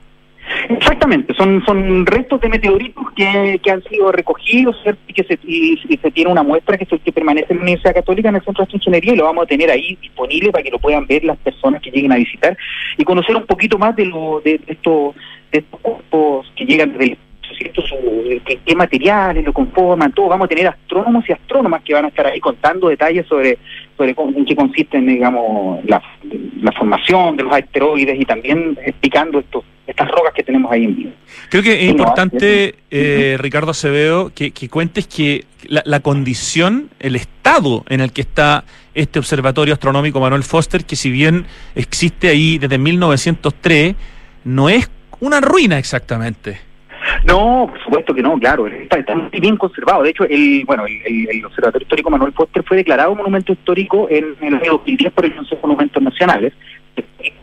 [0.70, 5.78] Exactamente, son son restos de meteoritos que, que han sido recogidos y que se, y,
[5.88, 8.42] y se tiene una muestra que, se, que permanece en la Universidad Católica en el
[8.42, 11.22] Centro de Astroingeniería y lo vamos a tener ahí disponible para que lo puedan ver
[11.24, 12.56] las personas que lleguen a visitar
[12.96, 15.14] y conocer un poquito más de, lo, de, estos,
[15.52, 17.18] de estos cuerpos que llegan desde el
[17.56, 17.82] ¿cierto?
[17.82, 20.28] Su- qué, qué materiales lo conforman, todo.
[20.28, 23.58] Vamos a tener astrónomos y astrónomas que van a estar ahí contando detalles sobre,
[23.96, 26.02] sobre en qué consisten, digamos, la,
[26.60, 30.96] la formación de los asteroides y también explicando estos, estas rocas que tenemos ahí en
[30.96, 31.10] vivo.
[31.50, 32.74] Creo que es Sí, no, importante, sí.
[32.90, 38.20] eh, Ricardo Acevedo, que, que cuentes que la, la condición, el estado en el que
[38.20, 43.94] está este observatorio astronómico Manuel Foster, que si bien existe ahí desde 1903,
[44.44, 46.58] no es una ruina exactamente.
[47.24, 50.02] No, por supuesto que no, claro, está, está bien conservado.
[50.02, 54.08] De hecho, el bueno, el, el- el Observatorio Histórico Manuel Foster fue declarado monumento histórico
[54.10, 56.52] en, en el año 2010 por el Consejo de Monumentos Nacionales.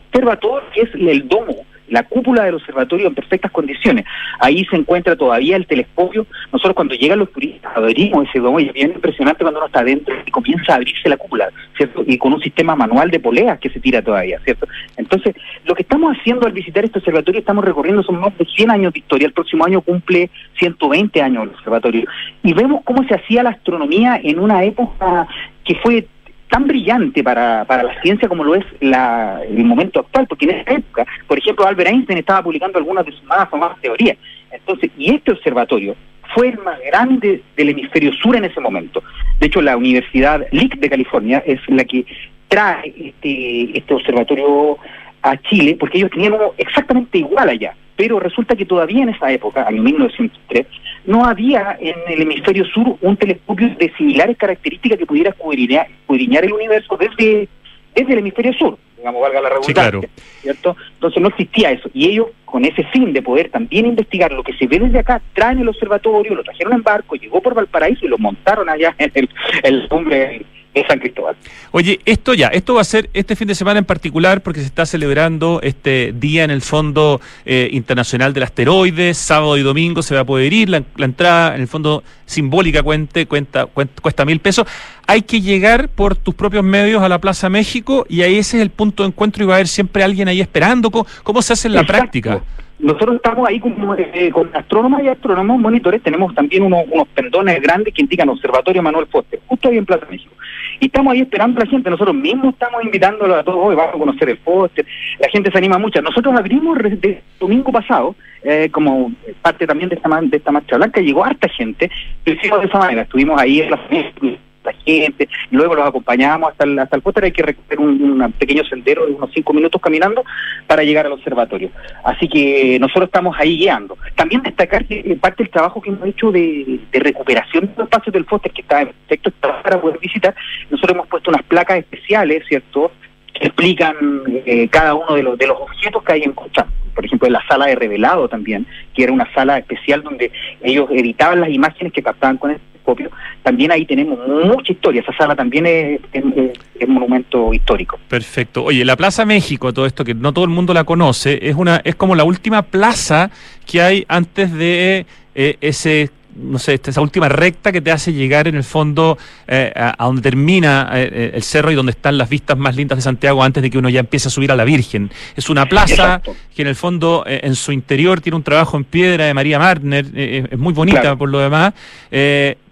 [0.08, 4.04] Observa todo lo que es el domo, la cúpula del observatorio en perfectas condiciones.
[4.40, 6.26] Ahí se encuentra todavía el telescopio.
[6.52, 9.80] Nosotros cuando llegan los turistas abrimos ese domo y es bien impresionante cuando uno está
[9.80, 12.02] adentro y comienza a abrirse la cúpula, ¿cierto?
[12.06, 14.66] Y con un sistema manual de poleas que se tira todavía, ¿cierto?
[14.96, 18.70] Entonces, lo que estamos haciendo al visitar este observatorio, estamos recorriendo, son más de 100
[18.70, 19.26] años de historia.
[19.26, 22.08] El próximo año cumple 120 años el observatorio.
[22.42, 25.26] Y vemos cómo se hacía la astronomía en una época
[25.64, 26.06] que fue
[26.48, 30.52] tan brillante para, para la ciencia como lo es la, el momento actual, porque en
[30.52, 34.16] esa época, por ejemplo, Albert Einstein estaba publicando algunas de sus más famosas teorías.
[34.50, 35.96] Entonces, y este observatorio
[36.34, 39.02] fue el más grande del hemisferio sur en ese momento.
[39.38, 42.04] De hecho, la Universidad Lick de California es la que
[42.48, 44.78] trae este, este observatorio
[45.22, 47.74] a Chile, porque ellos tenían uno exactamente igual allá.
[47.96, 50.66] Pero resulta que todavía en esa época, año 1903,
[51.06, 56.44] no había en el hemisferio sur un telescopio de similares características que pudiera escudriñar, escudriñar
[56.44, 57.48] el universo desde,
[57.94, 59.82] desde el hemisferio sur, digamos, valga la Sí, redundancia.
[59.90, 60.00] claro.
[60.42, 60.76] ¿cierto?
[60.94, 61.88] Entonces no existía eso.
[61.94, 65.22] Y ellos, con ese fin de poder también investigar lo que se ve desde acá,
[65.32, 69.10] traen el observatorio, lo trajeron en barco, llegó por Valparaíso y lo montaron allá en
[69.14, 69.28] el,
[69.62, 70.44] el cumbre
[70.82, 71.36] de San Cristóbal.
[71.72, 74.66] Oye, esto ya, esto va a ser este fin de semana en particular porque se
[74.66, 80.14] está celebrando este día en el Fondo eh, Internacional del Asteroide, sábado y domingo se
[80.14, 84.24] va a poder ir, la, la entrada en el fondo simbólica cuente, cuenta, cuenta- cuesta
[84.24, 84.66] mil pesos.
[85.06, 88.62] Hay que llegar por tus propios medios a la Plaza México y ahí ese es
[88.62, 90.90] el punto de encuentro y va a haber siempre alguien ahí esperando.
[90.90, 91.98] ¿Cómo, cómo se hace en la Exacto.
[92.00, 92.42] práctica?
[92.78, 97.60] Nosotros estamos ahí con, eh, con astrónomas y astrónomos monitores, tenemos también unos, unos pendones
[97.62, 100.32] grandes que indican Observatorio Manuel Foster, justo ahí en Plaza México.
[100.78, 103.94] Y estamos ahí esperando a la gente, nosotros mismos estamos invitándolo a todos, hoy vamos
[103.94, 104.84] a conocer el Foster,
[105.18, 106.02] la gente se anima mucho.
[106.02, 109.10] Nosotros abrimos re- de- domingo pasado, eh, como
[109.40, 111.90] parte también de esta, de esta marcha blanca, llegó harta gente,
[112.26, 114.26] lo hicimos de esa manera, estuvimos ahí en Plaza México,
[114.66, 118.32] la gente, y luego los acompañamos hasta el, hasta el Foster, hay que recorrer un,
[118.38, 120.24] pequeño sendero de unos cinco minutos caminando
[120.66, 121.70] para llegar al observatorio.
[122.04, 123.96] Así que nosotros estamos ahí guiando.
[124.14, 128.12] También destacar que eh, parte del trabajo que hemos hecho de, recuperación de los espacios
[128.12, 130.34] del Foster, que está en estado para poder visitar,
[130.70, 132.90] nosotros hemos puesto unas placas especiales, ¿cierto?,
[133.38, 136.66] que explican eh, cada uno de los, de los objetos que hay en Cochán.
[136.94, 140.88] Por ejemplo, en la sala de revelado también, que era una sala especial donde ellos
[140.90, 143.10] editaban las imágenes que captaban con el telescopio.
[143.46, 145.02] También ahí tenemos mucha historia.
[145.02, 147.96] Esa sala también es, es, monumento histórico.
[148.08, 148.64] Perfecto.
[148.64, 151.80] Oye, la Plaza México, todo esto que no todo el mundo la conoce, es una
[151.84, 153.30] es como la última plaza
[153.64, 155.06] que hay antes de
[155.36, 159.16] eh, ese no sé, esta- esa última recta que te hace llegar en el fondo
[159.46, 162.74] eh, a, a donde termina eh, eh, el cerro y donde están las vistas más
[162.76, 165.08] lindas de Santiago antes de que uno ya empiece a subir a la Virgen.
[165.36, 166.34] Es una plaza Exacto.
[166.54, 169.58] que en el fondo eh, en su interior tiene un trabajo en piedra de María
[169.60, 171.16] Martner, es muy bonita Claro.
[171.18, 171.72] por lo demás.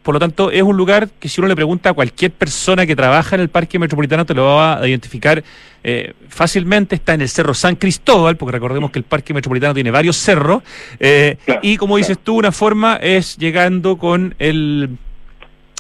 [0.05, 2.95] Por lo tanto, es un lugar que si uno le pregunta a cualquier persona que
[2.95, 5.43] trabaja en el Parque Metropolitano, te lo va a identificar
[5.83, 6.95] eh, fácilmente.
[6.95, 10.63] Está en el Cerro San Cristóbal, porque recordemos que el Parque Metropolitano tiene varios cerros.
[11.01, 14.91] eh, Claro, y como dices tú, una forma es llegando con el...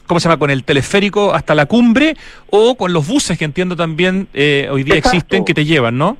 [0.06, 0.38] ¿Cómo se llama?
[0.38, 2.16] Con el teleférico hasta la cumbre
[2.50, 5.16] o con los buses que entiendo también eh, hoy día Exacto.
[5.18, 6.16] existen que te llevan, ¿no?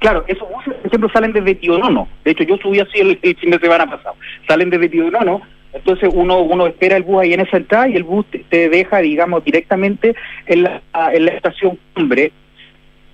[0.00, 2.08] Claro, esos buses, por ejemplo, salen desde Tío Nono.
[2.24, 4.14] De hecho, yo subí así el, el fin de semana pasado.
[4.46, 5.40] Salen desde Tío Nono,
[5.72, 8.68] Entonces uno uno espera el bus ahí en esa entrada y el bus te, te
[8.68, 10.14] deja, digamos, directamente
[10.46, 10.80] en la,
[11.12, 12.32] en la estación cumbre.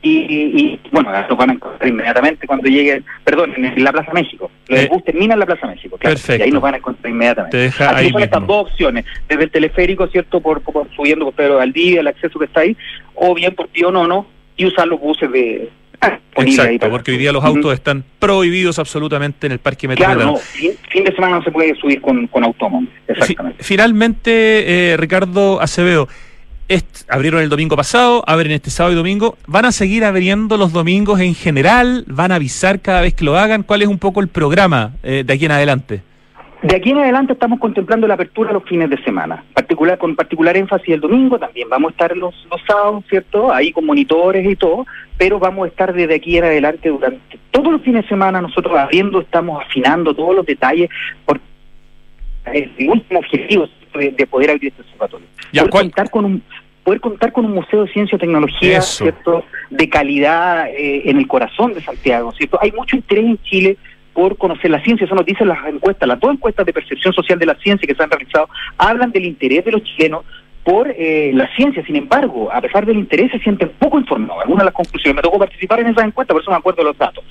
[0.02, 4.12] Y, y- y, bueno, los van a encontrar inmediatamente cuando lleguen, perdón, en la Plaza
[4.12, 4.50] México.
[4.68, 6.42] El Eh, bus termina en la Plaza México, claro, perfecto.
[6.42, 7.56] y ahí nos van a encontrar inmediatamente.
[7.56, 8.54] Te deja Así ahí son estas mismo.
[8.54, 10.40] dos opciones, desde el teleférico, ¿cierto?
[10.42, 12.76] Por, por- subiendo por Pedro Valdivia, el acceso que está ahí,
[13.14, 14.26] o bien por Pío Nono
[14.58, 15.70] y usar los buses de...
[16.04, 20.00] ahí Exacto, para- porque hoy día los autos están prohibidos absolutamente en el parque Claro,
[20.00, 20.32] metropolitano.
[20.32, 23.62] no, fin, fin de semana no se puede subir con, con automóvil, exactamente.
[23.62, 26.08] Finalmente, eh, Ricardo Acevedo,
[27.08, 29.36] abrieron el domingo pasado, abren este sábado y domingo.
[29.46, 32.04] ¿Van a seguir abriendo los domingos en general?
[32.08, 33.62] ¿Van a avisar cada vez que lo hagan?
[33.62, 36.02] ¿Cuál es un poco el programa eh, de aquí en adelante?
[36.64, 40.56] De aquí en adelante estamos contemplando la apertura los fines de semana, particular con particular
[40.56, 43.52] énfasis el domingo, también vamos a estar los, los sábados, ¿cierto?
[43.52, 44.86] Ahí con monitores y todo,
[45.18, 48.78] pero vamos a estar desde aquí en adelante durante todos los fines de semana, nosotros
[48.78, 50.88] abriendo, estamos afinando todos los detalles,
[51.26, 51.44] porque
[52.54, 55.26] es el último objetivo de, de poder abrir este observatorio.
[55.52, 56.42] poder contar con un
[56.82, 59.04] poder contar con un museo de ciencia y tecnología, Eso.
[59.04, 59.44] ¿cierto?
[59.68, 62.58] De calidad eh, en el corazón de Santiago, ¿cierto?
[62.62, 63.76] Hay mucho interés en Chile
[64.14, 67.38] por conocer la ciencia, eso nos dicen las encuestas, las dos encuestas de percepción social
[67.38, 68.48] de la ciencia que se han realizado,
[68.78, 70.24] hablan del interés de los chilenos
[70.62, 74.42] por eh, la ciencia, sin embargo, a pesar del interés se sienten poco informados.
[74.42, 76.88] Algunas de las conclusiones, me tocó participar en esas encuestas, por eso me acuerdo de
[76.88, 77.22] los datos.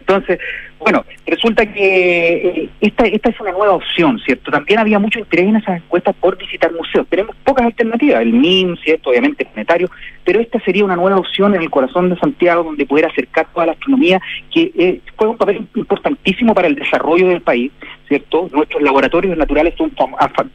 [0.00, 0.40] Entonces,
[0.80, 4.50] bueno, resulta que eh, esta, esta es una nueva opción, ¿cierto?
[4.50, 7.06] También había mucho interés en esas encuestas por visitar museos.
[7.08, 9.10] Tenemos pocas alternativas, el MIM, ¿cierto?
[9.10, 9.90] Obviamente planetario,
[10.24, 13.66] pero esta sería una nueva opción en el corazón de Santiago donde poder acercar toda
[13.66, 14.20] la astronomía
[14.52, 17.70] que eh, juega un papel importantísimo para el desarrollo del país,
[18.08, 18.48] ¿cierto?
[18.52, 19.92] Nuestros laboratorios naturales son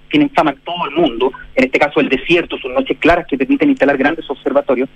[0.09, 3.37] tienen fama en todo el mundo, en este caso el desierto, son noches claras que
[3.37, 4.89] permiten instalar grandes observatorios.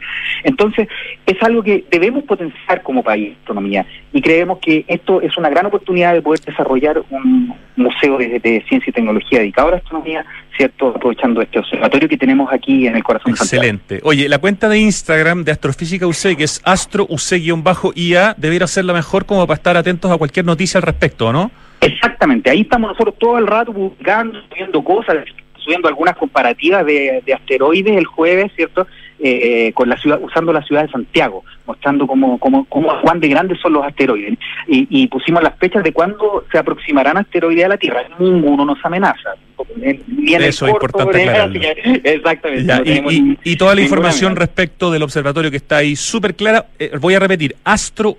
[0.43, 0.87] Entonces,
[1.25, 5.65] es algo que debemos potenciar como país, astronomía, y creemos que esto es una gran
[5.65, 10.25] oportunidad de poder desarrollar un museo de, de ciencia y tecnología dedicado a la astronomía,
[10.55, 10.89] ¿cierto?
[10.89, 13.37] Aprovechando este observatorio que tenemos aquí en el corazón de.
[13.37, 13.99] Excelente.
[14.03, 19.25] Oye, la cuenta de Instagram de Astrofísica UC, que es astrouc-ia, debería ser la mejor
[19.25, 21.51] como para estar atentos a cualquier noticia al respecto, ¿no?
[21.81, 25.17] Exactamente, ahí estamos nosotros todo el rato publicando, subiendo cosas,
[25.57, 28.85] subiendo algunas comparativas de, de asteroides el jueves, ¿cierto?
[29.21, 33.29] Eh, con la ciudad, usando la ciudad de Santiago, mostrando cómo, cómo, cómo cuán de
[33.29, 34.37] grandes son los asteroides.
[34.67, 38.01] Y, y pusimos las fechas de cuándo se aproximarán asteroides a la Tierra.
[38.17, 39.35] Ninguno nos amenaza.
[39.79, 41.61] Ni en el Eso es corto, importante aclararlo.
[42.03, 42.65] Exactamente.
[42.65, 43.11] Ya, no
[43.43, 47.19] y, toda la información respecto del observatorio que está ahí súper clara, eh, voy a
[47.19, 48.11] repetir, astrouc-ia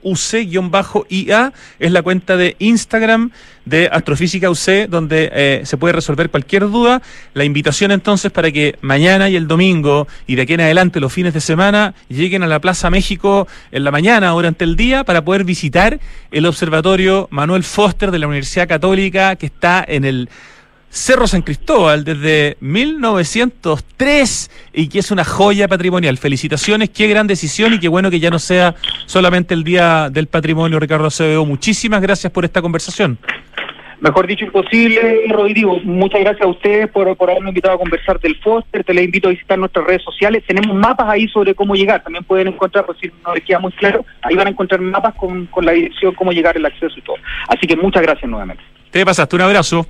[1.79, 3.31] es la cuenta de Instagram
[3.65, 7.03] de Astrofísica UC, donde eh, se puede resolver cualquier duda.
[7.35, 11.13] La invitación entonces para que mañana y el domingo y de aquí en adelante los
[11.13, 15.25] fines de semana lleguen a la Plaza México en la mañana durante el día para
[15.25, 16.01] poder visitar
[16.31, 20.29] el observatorio Manuel Foster de la Universidad Católica que está en el
[20.93, 26.19] Cerro San Cristóbal desde 1903 y que es una joya patrimonial.
[26.19, 28.75] Felicitaciones, qué gran decisión y qué bueno que ya no sea
[29.07, 31.47] solamente el Día del Patrimonio, Ricardo Acevedo.
[31.47, 33.19] Muchísimas gracias por esta conversación.
[34.01, 35.79] Mejor dicho, imposible, Rodrigo.
[35.85, 38.83] Muchas gracias a ustedes por, por habernos invitado a conversar del Foster.
[38.83, 40.43] Te les invito a visitar nuestras redes sociales.
[40.45, 42.03] Tenemos mapas ahí sobre cómo llegar.
[42.03, 45.15] También pueden encontrar, por si no les queda muy claro, ahí van a encontrar mapas
[45.15, 47.17] con, con la dirección, cómo llegar, el acceso y todo.
[47.47, 48.65] Así que muchas gracias nuevamente.
[48.91, 49.87] Te pasaste un abrazo.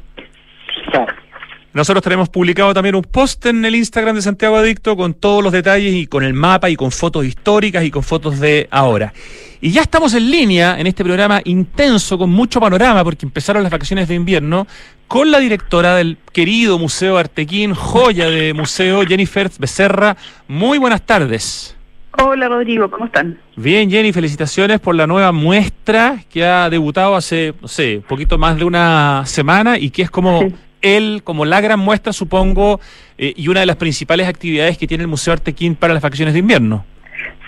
[1.73, 5.53] Nosotros tenemos publicado también un post en el Instagram de Santiago Adicto con todos los
[5.53, 9.13] detalles y con el mapa y con fotos históricas y con fotos de ahora.
[9.61, 13.71] Y ya estamos en línea en este programa intenso con mucho panorama porque empezaron las
[13.71, 14.67] vacaciones de invierno
[15.07, 20.17] con la directora del querido Museo Artequín, joya de museo, Jennifer Becerra.
[20.49, 21.77] Muy buenas tardes.
[22.19, 23.39] Hola Rodrigo, ¿cómo están?
[23.55, 28.57] Bien, Jenny, felicitaciones por la nueva muestra que ha debutado hace, no sé, poquito más
[28.57, 30.49] de una semana y que es como
[30.83, 32.81] él, como la gran muestra, supongo,
[33.19, 36.35] eh, y una de las principales actividades que tiene el Museo Artequín para las vacaciones
[36.35, 36.85] de invierno.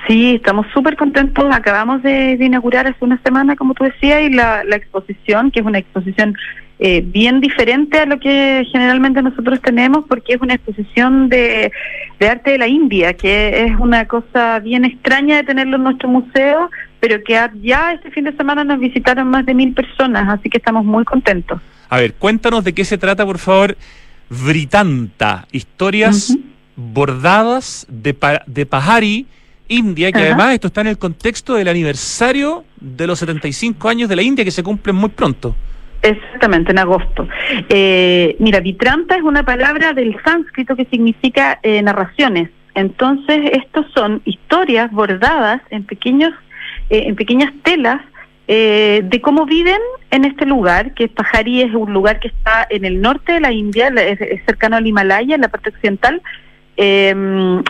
[0.06, 1.44] Sí, estamos súper contentos.
[1.52, 5.66] Acabamos de, inaugurar hace una semana, como tú decías, y la, la exposición, que es
[5.66, 6.34] una exposición
[6.84, 11.70] eh, bien diferente a lo que generalmente nosotros tenemos, porque es una exposición de,
[12.18, 16.08] de arte de la India, que es una cosa bien extraña de tenerlo en nuestro
[16.08, 20.50] museo, pero que ya este fin de semana nos visitaron más de mil personas, así
[20.50, 21.60] que estamos muy contentos.
[21.92, 23.76] A ver, cuéntanos de qué se trata, por favor,
[24.30, 26.34] Britanta, historias
[26.74, 29.26] bordadas de, pa- de Pahari,
[29.68, 34.16] India, que además esto está en el contexto del aniversario de los 75 años de
[34.16, 35.54] la India que se cumplen muy pronto.
[36.00, 37.28] Exactamente, en agosto.
[37.68, 42.48] Eh, mira, Vitranta es una palabra del sánscrito que significa eh, narraciones.
[42.74, 46.32] Entonces, estos son historias bordadas en pequeños,
[46.88, 48.00] eh, en pequeñas telas
[48.54, 49.80] eh, de cómo viven
[50.10, 53.50] en este lugar, que Pajari es un lugar que está en el norte de la
[53.50, 56.20] India, es cercano al Himalaya, en la parte occidental,
[56.76, 57.14] eh,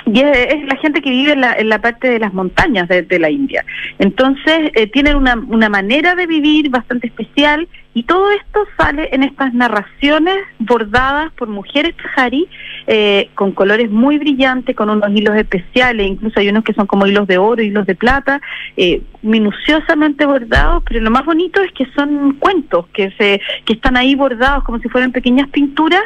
[0.07, 3.19] y es, la gente que vive en la, en la parte de las montañas de,
[3.19, 3.65] la India.
[3.99, 9.23] Entonces, eh, tienen una, una manera de vivir bastante especial y todo esto sale en
[9.23, 12.49] estas narraciones bordadas por mujeres Pajari
[12.87, 17.07] eh, con colores muy brillantes, con unos hilos especiales, incluso hay unos que son como
[17.07, 18.41] hilos de oro, hilos de plata,
[18.77, 23.97] eh, minuciosamente bordados, pero lo más bonito es que son cuentos que se que están
[23.97, 26.03] ahí bordados como si fueran pequeñas pinturas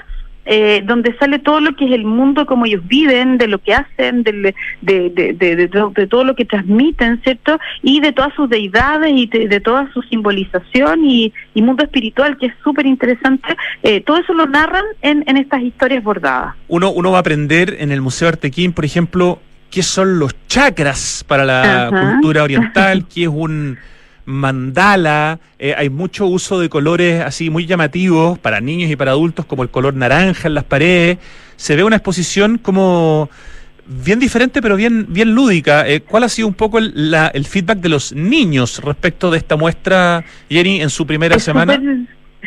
[0.47, 3.74] eh, donde sale todo lo que es el mundo, cómo ellos viven, de lo que
[3.74, 7.59] hacen, de, de, de, de to- de todo lo que transmiten, ¿cierto?
[7.82, 12.38] Y de todas sus deidades y de, de toda su simbolización y, y mundo espiritual,
[12.38, 13.57] que es súper interesante.
[13.82, 16.55] Eh, todo eso lo narran en, en estas historias bordadas.
[16.68, 19.40] Uno, uno va a aprender en el Museo Artequín, por ejemplo,
[19.70, 22.12] qué son los chakras para la Ajá.
[22.12, 23.76] cultura oriental, qué es un
[24.26, 29.46] mandala, eh, hay mucho uso de colores así muy llamativos para niños y para adultos,
[29.46, 31.18] como el color naranja en las paredes.
[31.56, 33.30] Se ve una exposición como
[33.86, 35.88] bien diferente, pero bien, bien lúdica.
[35.88, 39.38] Eh, ¿Cuál ha sido un poco el, la- el feedback de los niños respecto de
[39.38, 41.80] esta muestra, Jenny, en su primera Es semana?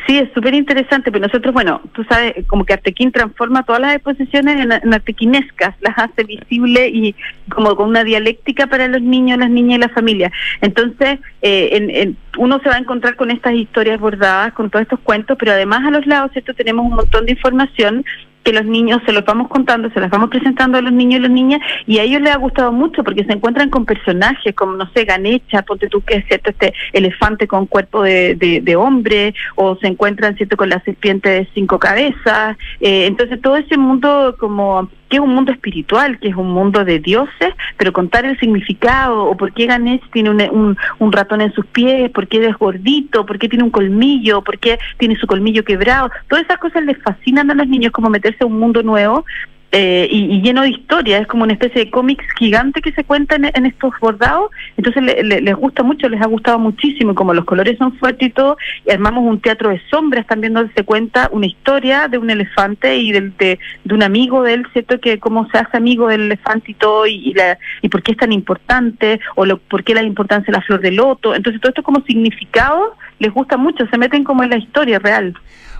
[0.07, 3.95] Sí, es súper interesante, pero nosotros, bueno, tú sabes, como que Artequín transforma todas las
[3.95, 7.15] exposiciones en, artequinescas, las hace visibles y
[7.49, 10.31] como con una dialéctica para los niños, las niñas y la familia.
[10.61, 14.83] Entonces, eh, en- en- uno se va a encontrar con estas historias bordadas, con todos
[14.83, 16.53] estos cuentos, pero además a los lados, ¿cierto?
[16.53, 18.05] Tenemos un montón de información
[18.43, 21.23] que los niños se los vamos contando, se las vamos presentando a los niños y
[21.23, 24.73] las niñas, y a ellos les ha gustado mucho porque se encuentran con personajes como,
[24.73, 28.75] no sé, Ganecha, ponte tú que es cierto, este elefante con cuerpo de, de, de
[28.75, 32.57] hombre, o se encuentran, cierto, con la serpiente de cinco cabezas.
[32.79, 36.85] Eh, entonces, todo ese mundo como que es un mundo espiritual, que es un mundo
[36.85, 41.41] de dioses, pero contar el significado, o por qué Ganesh tiene un, un, un ratón
[41.41, 45.15] en sus pies, por qué es gordito, por qué tiene un colmillo, por qué tiene
[45.15, 48.59] su colmillo quebrado, todas esas cosas les fascinan a los niños como meterse a un
[48.59, 49.25] mundo nuevo
[49.71, 53.35] eh, y, lleno de historia, es como una especie de cómics gigante que se cuenta
[53.35, 57.15] en, en estos bordados, entonces le- le- les gusta mucho, les ha gustado muchísimo, y
[57.15, 58.57] como los colores son fuertes y todo,
[58.87, 62.97] y armamos un teatro de sombras también donde se cuenta una historia de un elefante
[62.97, 64.99] y del, de, de un amigo de él, ¿cierto?
[64.99, 68.13] Que cómo se hace amigo del elefante y todo, y, y la, y por qué
[68.13, 71.61] es tan importante, o lo, por qué la importancia de la flor de loto, entonces
[71.61, 75.35] todo esto como significado les gusta mucho, se meten como en la historia real.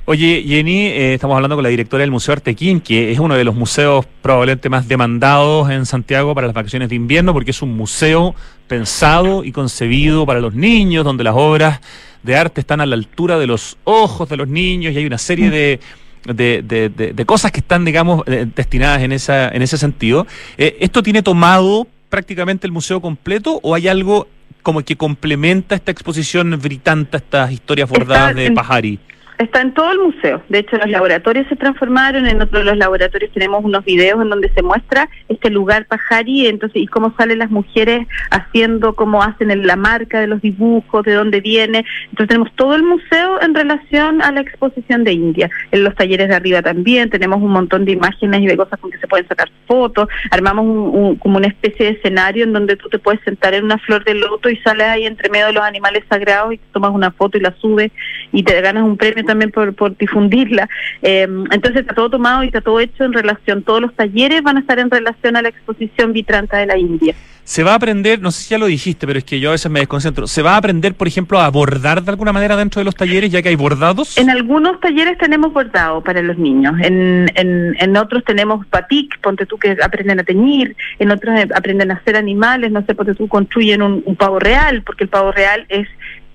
[0.06, 3.44] Oye, Jenny, eh, estamos hablando con la directora del Museo Artequín, que es uno de
[3.44, 7.76] los museos probablemente más demandados en Santiago para las vacaciones de invierno, porque es un
[7.78, 8.34] museo
[8.68, 11.80] pensado y concebido para los niños, donde las obras
[12.24, 15.20] de arte están a la altura de los ojos de los niños y hay una
[15.20, 15.80] serie de,
[16.26, 20.26] de, de- de- de cosas que están, digamos, eh, destinadas en, esa, en ese sentido.
[20.58, 24.28] Eh, ¿Esto tiene tomado prácticamente el museo completo o hay algo
[24.64, 29.00] como que complementa esta exposición britanta, estas historias bordadas de Pajari?
[29.40, 30.44] Está en todo el museo.
[30.50, 32.28] De hecho, los laboratorios se transformaron.
[32.28, 36.48] En otro de los laboratorios tenemos unos videos en donde se muestra este lugar Pajari,
[36.48, 41.14] entonces y cómo salen las mujeres haciendo, cómo hacen la marca de los dibujos, de
[41.14, 41.86] dónde viene.
[42.10, 45.50] Entonces tenemos todo el museo en relación a la exposición de India.
[45.72, 48.92] En los talleres de arriba también tenemos un montón de imágenes y de cosas con
[48.92, 50.10] que se pueden sacar fotos.
[50.32, 53.64] Armamos un- un- como una especie de escenario en donde tú te puedes sentar en
[53.64, 56.92] una flor de loto y sales ahí entre medio de los animales sagrados y tomas
[56.92, 57.90] una foto y la subes
[58.34, 60.68] y te ganas un premio también por, por difundirla.
[61.04, 64.58] Eh, entonces está todo tomado y está todo hecho en relación, todos los talleres van
[64.58, 67.14] a estar en relación a la exposición Vitranta de la India.
[67.44, 69.54] Se va a aprender, no sé si ya lo dijiste, pero es que yo a
[69.54, 70.28] veces me desconcentro.
[70.28, 73.32] ¿Se va a aprender, por ejemplo, a bordar de alguna manera dentro de los talleres,
[73.32, 74.20] ya que hay bordados?
[74.20, 79.48] En algunos talleres tenemos bordado para los niños, en, en, en otros tenemos batik, ponte
[79.48, 83.16] tú que aprenden a teñir, en otros eh, aprenden a hacer animales, no sé, ponte
[83.16, 85.88] tú construyen un, un pavo real, porque el pavo real es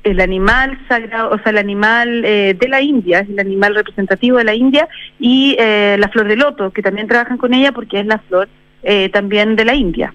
[0.04, 4.38] el animal sagrado, o sea, el animal eh, de la India, es el animal representativo
[4.38, 4.88] de la India,
[5.18, 8.48] y eh, la flor de loto, que también trabajan con ella porque es la flor
[8.82, 10.12] eh, también de la India.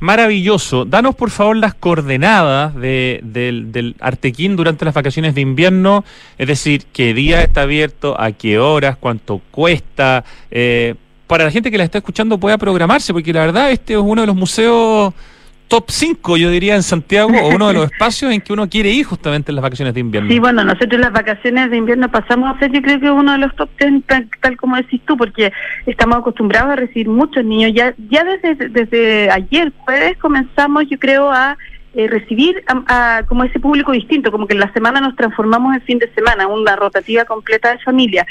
[0.00, 0.84] Maravilloso.
[0.84, 6.04] Danos, por favor, las coordenadas de- del, del Artequín durante las vacaciones de invierno,
[6.38, 10.94] es decir, qué día está abierto, a qué horas, cuánto cuesta, eh,
[11.26, 14.20] para la gente que la está escuchando pueda programarse, porque la verdad este es uno
[14.20, 15.12] de los museos
[15.68, 18.90] top 5, yo diría, en Santiago, o uno de los espacios en que uno quiere
[18.90, 20.30] ir justamente en las vacaciones de invierno.
[20.30, 23.38] Sí, bueno, nosotros las vacaciones de invierno pasamos a ser, yo creo que uno de
[23.38, 25.52] los top ten, tal, tal como decís tú, porque
[25.86, 27.72] estamos acostumbrados a recibir muchos niños.
[27.74, 31.56] Ya ya desde, desde ayer, jueves, comenzamos, yo creo, a
[31.94, 35.74] eh, recibir a, a como ese público distinto, como que en la semana nos transformamos
[35.74, 38.26] en fin de semana, una rotativa completa de familia.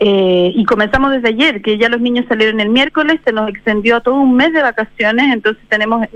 [0.00, 3.96] Eh, y comenzamos desde ayer, que ya los niños salieron el miércoles, se nos extendió
[3.96, 6.06] a todo un mes de vacaciones, entonces tenemos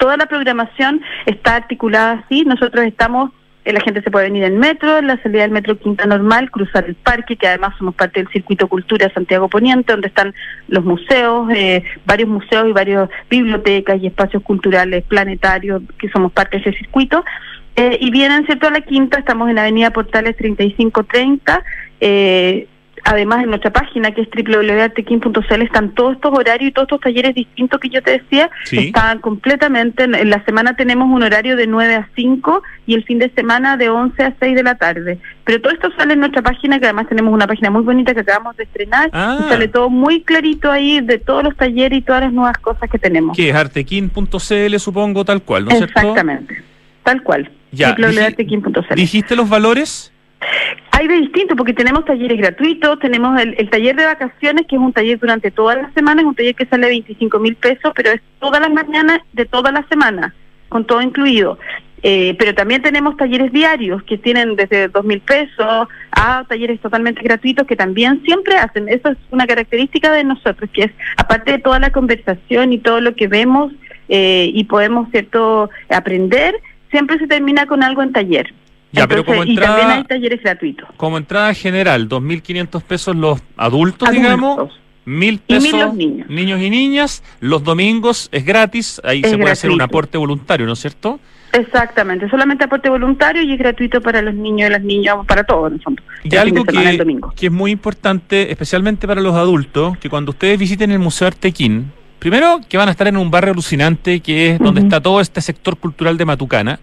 [0.00, 3.30] toda la programación está articulada así, nosotros estamos
[3.64, 6.50] eh, la gente se puede venir en metro, en la salida del metro Quinta Normal,
[6.50, 10.34] cruzar el parque, que además somos parte del circuito Cultura Santiago Poniente, donde están
[10.68, 16.58] los museos, eh, varios museos y varias bibliotecas y espacios culturales planetarios, que somos parte
[16.58, 17.22] de ese circuito.
[17.76, 21.62] Eh, y vienen, ¿cierto?, a la Quinta, estamos en Avenida Portales 3530,
[22.00, 22.66] eh,
[23.04, 27.34] además en nuestra página que es www.artequin.cl están todos estos horarios y todos estos talleres
[27.34, 28.78] distintos que yo te decía, Sí.
[28.78, 33.04] están completamente, en, en la semana tenemos un horario de 9 a 5 y el
[33.04, 35.18] fin de semana de 11 a 6 de la tarde.
[35.44, 38.20] Pero todo esto sale en nuestra página, que además tenemos una página muy bonita que
[38.20, 39.38] acabamos de estrenar, Ah.
[39.44, 42.88] y sale todo muy clarito ahí de todos los talleres y todas las nuevas cosas
[42.90, 43.36] que tenemos.
[43.36, 45.98] Que es artequin.cl, supongo, tal cual, ¿no es cierto?
[45.98, 46.62] Exactamente,
[47.02, 47.50] tal cual.
[47.72, 47.94] Ya.
[48.94, 50.12] ¿Dijiste los valores?
[51.00, 54.92] Hay de distinto porque tenemos talleres gratuitos, tenemos el, taller de vacaciones, que es un
[54.92, 58.20] taller durante toda la semana, es un taller que sale 25 mil pesos, pero es
[58.38, 60.34] todas las mañanas de toda la semana,
[60.68, 61.58] con todo incluido.
[62.02, 67.22] Eh, pero también tenemos talleres diarios que tienen desde dos mil pesos a talleres totalmente
[67.22, 68.86] gratuitos que también siempre hacen.
[68.90, 73.00] Eso es una característica de nosotros, que es aparte de toda la conversación y todo
[73.00, 73.72] lo que vemos
[74.10, 76.56] eh, y podemos cierto aprender,
[76.90, 78.52] siempre se termina con algo en taller.
[78.92, 80.88] Ya, pero como y también entrada, hay talleres gratuitos.
[80.96, 84.12] como entrada general, 2.500 pesos los adultos, Adultos.
[84.12, 84.80] digamos.
[85.06, 86.60] Mil Y mil pesos los niños.
[86.60, 87.22] y niñas.
[87.40, 89.00] Los domingos es gratis.
[89.02, 91.18] Ahí Es se puede hacer un aporte voluntario, ¿no es cierto?
[91.52, 95.68] Exactamente, solamente aporte voluntario y es gratuito para los niños y las niñas, para todos
[95.68, 96.02] en el fondo.
[96.22, 100.58] Y El algo que, que es muy importante, especialmente para los adultos, que cuando ustedes
[100.58, 104.58] visiten el Museo Artequín, primero que van a estar en un barrio alucinante, que es
[104.60, 106.78] donde está todo este sector cultural de Matucana.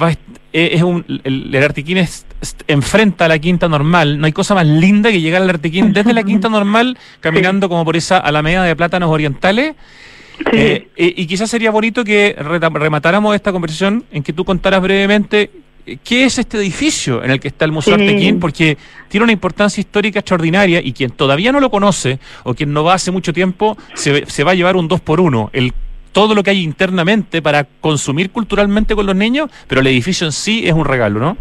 [0.00, 4.18] Va eh, es un, el, el Artequín es, es- enfrenta a la Quinta Normal.
[4.18, 7.84] No hay cosa más linda que llegar al Artequín desde la Quinta Normal, caminando como
[7.84, 9.74] por esa alameda de plátanos orientales.
[10.52, 15.50] Eh, eh, y quizás sería bonito que rematáramos esta conversación en que tú contaras brevemente
[16.02, 18.02] qué es este edificio en el que está el Museo Sí.
[18.02, 18.76] Artequín, porque
[19.08, 22.94] tiene una importancia histórica extraordinaria y quien todavía no lo conoce o quien no va
[22.94, 25.50] hace mucho tiempo se, se va a llevar un dos por uno.
[25.52, 25.72] El,
[26.14, 30.32] todo lo que hay internamente para consumir culturalmente con los niños, pero el edificio en
[30.32, 31.36] sí es un regalo, ¿no?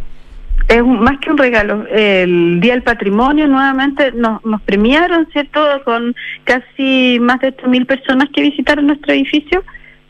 [0.68, 1.86] Es un- más que un regalo.
[1.92, 5.60] El Día del Patrimonio nuevamente nos, premiaron, ¿cierto?
[5.86, 9.64] Con casi más de 8.000 personas que visitaron nuestro edificio.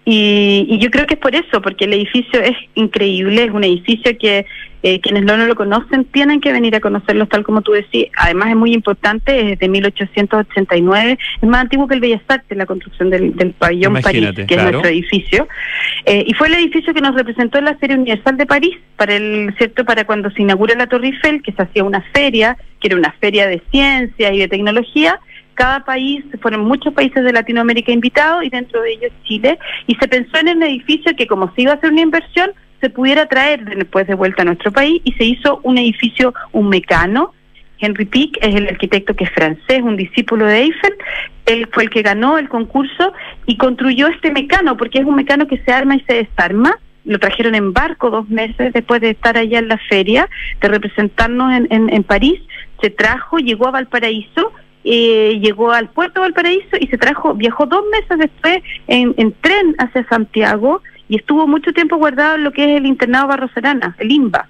[0.06, 3.64] Y, y yo creo que es por eso, porque el edificio es increíble, es un
[3.64, 4.46] edificio que
[4.86, 8.08] eh, quienes no, no lo conocen tienen que venir a conocerlo tal como tú decís.
[8.18, 12.66] Además es muy importante, es de 1889, es más antiguo que el Bellas Artes, la
[12.66, 14.64] construcción del, del pabellón París, que claro.
[14.64, 15.48] es nuestro edificio.
[16.06, 19.16] Eh, y fue el edificio que nos representó en la Feria Universal de París, para
[19.16, 22.88] el cierto para cuando se inaugura la Torre Eiffel, que se hacía una feria, que
[22.90, 25.18] era una feria de ciencia y de tecnología.
[25.54, 30.08] Cada país, fueron muchos países de Latinoamérica invitados y dentro de ellos Chile, y se
[30.08, 32.52] pensó en el edificio que como se iba a hacer una inversión,
[32.82, 36.68] se pudiera traer después de vuelta a nuestro país y se hizo un edificio, un
[36.68, 37.34] mecano,
[37.84, 40.94] Henry Pick es el arquitecto que es francés, un discípulo de Eiffel.
[41.46, 43.12] Él fue el que ganó el concurso
[43.46, 46.78] y construyó este mecano, porque es un mecano que se arma y se desarma.
[47.04, 50.30] Lo trajeron en barco dos meses después de estar allá en la feria,
[50.62, 52.40] de representarnos en, en, en París.
[52.82, 54.54] Se trajo, llegó a Valparaíso,
[54.84, 59.34] eh, llegó al puerto de Valparaíso y se trajo, viajó dos meses después en, en
[59.42, 63.52] tren hacia Santiago y estuvo mucho tiempo guardado en lo que es el internado Barros
[63.56, 64.48] Arana, el IMBA.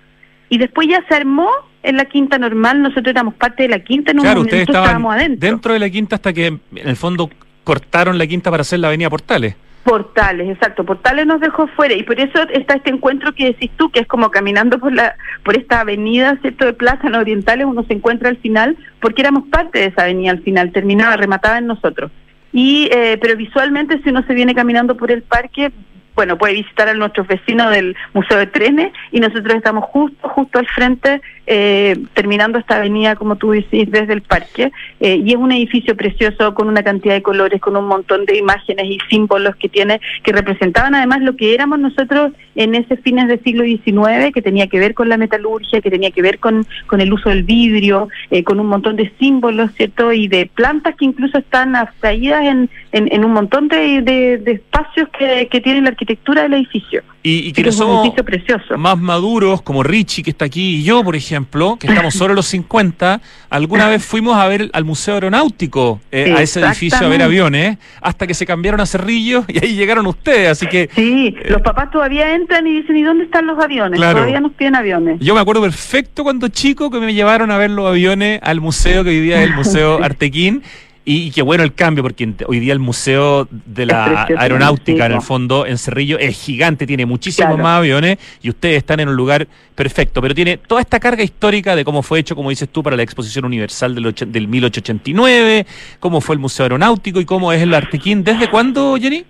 [0.49, 1.49] Y después ya se armó
[1.81, 4.81] en la quinta normal, nosotros éramos parte de la quinta, en un claro, ustedes momento
[4.81, 5.49] estábamos adentro.
[5.49, 7.29] dentro de la quinta hasta que en el fondo
[7.63, 9.55] cortaron la quinta para hacer la avenida Portales.
[9.83, 10.85] Portales, exacto.
[10.85, 14.07] Portales nos dejó fuera y por eso está este encuentro que decís tú, que es
[14.07, 16.65] como caminando por la por esta avenida, ¿cierto?
[16.65, 20.41] De Plátano Orientales, uno se encuentra al final, porque éramos parte de esa avenida al
[20.41, 22.11] final, terminaba, rematada en nosotros.
[22.53, 25.71] Y eh, pero visualmente si uno se viene caminando por el parque,
[26.15, 30.59] bueno, puede visitar a nuestros vecinos del Museo de Trenes y nosotros estamos justo, justo
[30.59, 34.71] al frente, eh, terminando esta avenida, como tú decís, desde el parque.
[34.99, 38.37] eh, y es un edificio precioso con una cantidad de colores, con un montón de
[38.37, 43.27] imágenes y símbolos que tiene, que representaban además lo que éramos nosotros en ese fines
[43.27, 46.65] del siglo XIX, que tenía que ver con la metalurgia, que tenía que ver con,
[46.87, 50.13] con el uso del vidrio, eh, con un montón de símbolos, ¿cierto?
[50.13, 54.51] Y de plantas que incluso están abstraídas en, en, en un montón de, de- de
[54.53, 57.01] espacios que, que tiene la arquitectura del edificio.
[57.23, 58.77] Y, y es un somos edificio precioso.
[58.77, 61.32] más maduros, como Richie, que está aquí, y yo, por ejemplo,
[61.79, 66.41] que estamos sobre los 50, alguna vez fuimos a ver al Museo Aeronáutico, eh, a
[66.41, 70.49] ese edificio, a ver aviones, hasta que se cambiaron a Cerrillos y ahí llegaron ustedes.
[70.49, 73.97] Así que Sí, los papás todavía entran y dicen, ¿y dónde están los aviones?
[73.97, 74.19] Claro.
[74.19, 75.19] Todavía nos piden aviones.
[75.19, 79.03] yo me acuerdo perfecto cuando chico que me llevaron a ver los aviones al museo
[79.03, 80.63] que es el Museo Artequín.
[81.05, 85.11] Y, y qué bueno el cambio, porque hoy día el Museo de la Aeronáutica, en
[85.11, 87.63] el fondo, en Cerrillo, es gigante, tiene muchísimos Claro.
[87.63, 89.45] más aviones y ustedes están en un lugar
[89.75, 92.95] perfecto, pero tiene toda esta carga histórica de cómo fue hecho, como dices tú, para
[92.95, 95.65] la Exposición Universal del, ocho- del 1889,
[95.99, 98.23] cómo fue el Museo Aeronáutico y cómo es el Artequín.
[98.23, 99.25] ¿Desde cuándo, Jenny?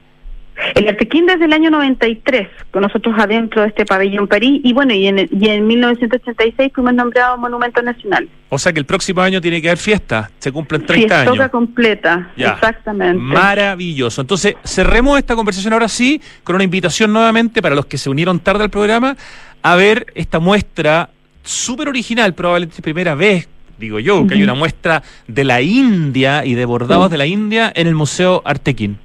[0.75, 4.93] El Artequín desde el año 93, con nosotros adentro de este pabellón París, y bueno,
[4.93, 8.29] y en, y en 1986 fuimos nombrados Monumento Nacional.
[8.49, 11.51] O sea que el próximo año tiene que haber fiesta, se cumplen 30 Fiestoca años.
[11.51, 12.51] completa, Ya.
[12.53, 13.17] exactamente.
[13.21, 14.21] Maravilloso.
[14.21, 18.39] Entonces, cerremos esta conversación ahora sí con una invitación nuevamente para los que se unieron
[18.39, 19.17] tarde al programa
[19.63, 21.09] a ver esta muestra
[21.43, 23.49] súper original, probablemente primera vez,
[23.79, 27.71] digo yo, que hay una muestra de la India y de bordados de la India
[27.75, 28.97] en el Museo Artequín.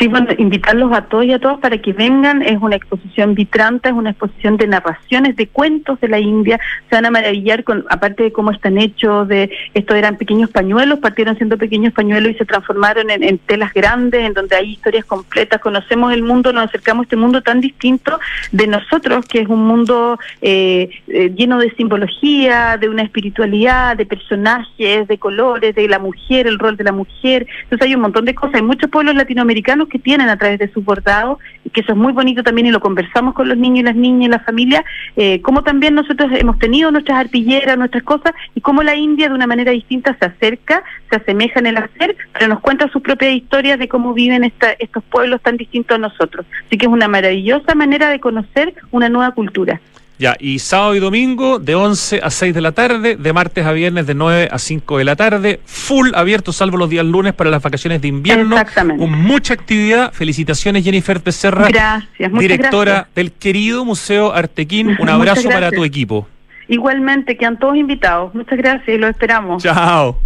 [0.00, 2.40] Sí, bueno, invitarlos a todos y a todas para que vengan.
[2.40, 6.58] Es una exposición vitranta, es una exposición de narraciones, de cuentos de la India.
[6.88, 11.00] Se van a maravillar con, aparte de cómo están hechos, de estos eran pequeños pañuelos,
[11.00, 15.04] partieron siendo pequeños pañuelos y se transformaron en, en telas grandes, en donde hay historias
[15.04, 15.60] completas.
[15.60, 18.18] Conocemos el mundo, nos acercamos a este mundo tan distinto
[18.52, 24.06] de nosotros, que es un mundo eh, eh, lleno de simbología, de una espiritualidad, de
[24.06, 27.46] personajes, de colores, de la mujer, el rol de la mujer.
[27.64, 28.54] Entonces hay un montón de cosas.
[28.54, 31.98] Hay muchos pueblos latinoamericanos que tienen a través de sus bordados, y que eso es
[31.98, 34.84] muy bonito también y lo conversamos con los niños y las niñas y la familia,
[35.16, 39.34] eh, como también nosotros hemos tenido nuestras arpilleras, nuestras cosas, y cómo la India de
[39.34, 43.34] una manera distinta se acerca, se asemeja en el hacer, pero nos cuenta sus propias
[43.34, 46.46] historias de cómo viven esta- estos pueblos tan distintos a nosotros.
[46.66, 49.80] Así que es una maravillosa manera de conocer una nueva cultura.
[50.20, 53.72] Ya, y sábado y domingo de 11 a 6 de la tarde, de martes a
[53.72, 57.48] viernes de 9 a 5 de la tarde, full abierto salvo los días lunes para
[57.48, 58.54] las vacaciones de invierno.
[58.54, 59.02] Exactamente.
[59.02, 60.12] Con mucha actividad.
[60.12, 63.14] Felicitaciones Jennifer Becerra, Gracias, directora gracias.
[63.14, 64.94] del querido Museo Artequín.
[65.00, 66.28] Un abrazo para tu equipo.
[66.68, 68.34] Igualmente, quedan todos invitados.
[68.34, 69.62] Muchas gracias y los esperamos.
[69.62, 70.18] Chao.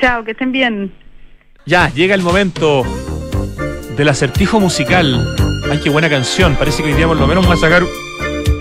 [0.00, 0.92] Chao, que estén bien.
[1.66, 2.82] Ya, llega el momento
[3.96, 5.36] del acertijo musical.
[5.70, 6.56] Ay, qué buena canción.
[6.56, 7.84] Parece que hoy día por lo menos vamos a sacar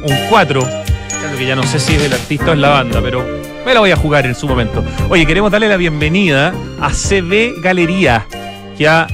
[0.05, 0.61] un 4.
[0.61, 3.25] Claro que ya no sé si es del artista o es la banda, pero
[3.65, 4.83] me la voy a jugar en su momento.
[5.09, 8.25] Oye, queremos darle la bienvenida a CB Galería,
[8.77, 9.07] que ha-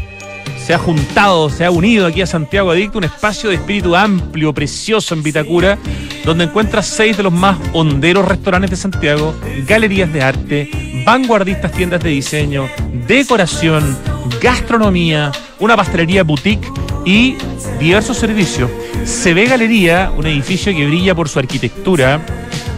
[0.66, 4.54] se ha juntado, se ha unido aquí a Santiago Adicto, un espacio de espíritu amplio,
[4.54, 5.78] precioso en Vitacura,
[6.24, 9.34] donde encuentras seis de los más honderos restaurantes de Santiago,
[9.68, 12.70] galerías de arte, vanguardistas tiendas de diseño,
[13.08, 13.98] decoración,
[14.42, 16.68] gastronomía, una pastelería boutique
[17.06, 17.36] y
[17.80, 18.70] diversos servicios.
[19.04, 22.22] Se ve Galería, un edificio que brilla por su arquitectura,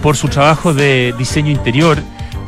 [0.02, 2.02] por su trabajo de diseño interior,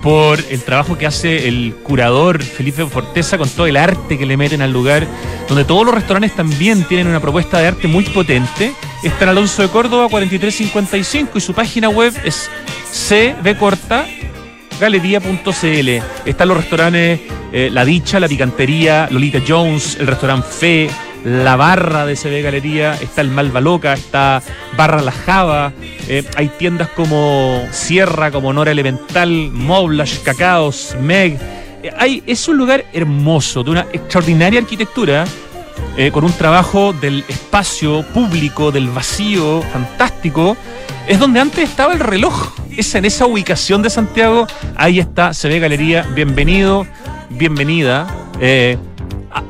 [0.06, 4.38] por el trabajo que hace el curador Felipe Forteza con todo el arte que le
[4.38, 5.08] meten al lugar,
[5.50, 8.72] donde todos los restaurantes también tienen una propuesta de arte muy potente.
[9.02, 12.52] Está en Alonso de Córdoba 4355 y su página web es
[12.92, 14.06] cb corta
[14.80, 15.90] galería.cl.
[16.24, 20.90] Están los restaurantes eh, La Dicha, La Picantería, Lolita Jones, el restaurante Fe,
[21.26, 24.44] la barra de CB Galería, está el Malva Loca, está
[24.78, 25.74] Barra La Java,
[26.08, 31.40] eh, hay tiendas como Sierra, como Nora Elemental, Moblash, Cacaos, Meg.
[31.82, 35.26] Eh, hay, es un lugar hermoso, de una extraordinaria arquitectura,
[35.98, 40.56] eh, con un trabajo del espacio público, del vacío, fantástico.
[41.08, 42.54] Es donde antes estaba el reloj.
[42.78, 44.46] Esa, en esa ubicación de Santiago,
[44.76, 46.04] ahí está, se ve Galería.
[46.14, 46.86] Bienvenido,
[47.32, 48.06] bienvenida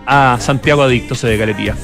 [0.05, 1.75] a, Santiago Adicto, ve Galería.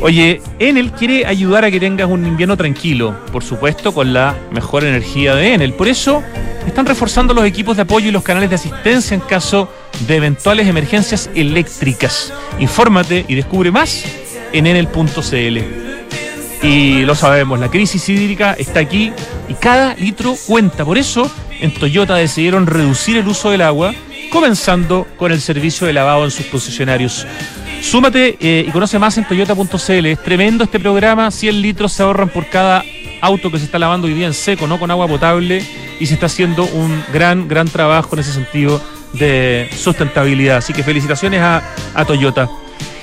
[0.00, 4.84] Oye, Enel quiere ayudar a que tengas un invierno tranquilo, por supuesto, con la mejor
[4.84, 5.72] energía de Enel.
[5.72, 6.22] Por eso
[6.66, 9.70] están reforzando los equipos de apoyo y los canales de asistencia en caso
[10.06, 12.32] de eventuales emergencias eléctricas.
[12.58, 14.04] Infórmate y descubre más
[14.52, 15.86] en enel.cl.
[16.62, 19.12] Y lo sabemos, la crisis hídrica está aquí
[19.48, 20.84] y cada litro cuenta.
[20.84, 21.30] Por eso,
[21.60, 23.94] en Toyota decidieron reducir el uso del agua,
[24.30, 27.26] comenzando con el servicio de lavado en sus concesionarios.
[27.80, 30.06] Súmate eh, y conoce más en toyota.cl.
[30.06, 31.30] Es tremendo este programa.
[31.30, 32.84] 100 litros se ahorran por cada
[33.20, 35.64] auto que se está lavando hoy día en seco, no con agua potable.
[36.00, 38.80] Y se está haciendo un gran, gran trabajo en ese sentido
[39.12, 40.58] de sustentabilidad.
[40.58, 41.62] Así que felicitaciones a,
[41.94, 42.48] a Toyota.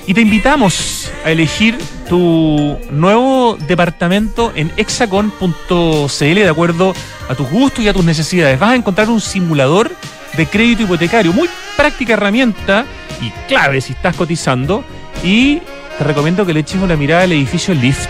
[0.05, 1.77] Y te invitamos a elegir
[2.09, 6.93] tu nuevo departamento en hexacon.cl de acuerdo
[7.29, 8.59] a tus gustos y a tus necesidades.
[8.59, 9.91] Vas a encontrar un simulador
[10.37, 12.85] de crédito hipotecario, muy práctica herramienta
[13.21, 14.83] y clave si estás cotizando.
[15.23, 15.61] Y
[15.97, 18.09] te recomiendo que le eches una mirada al edificio Lift,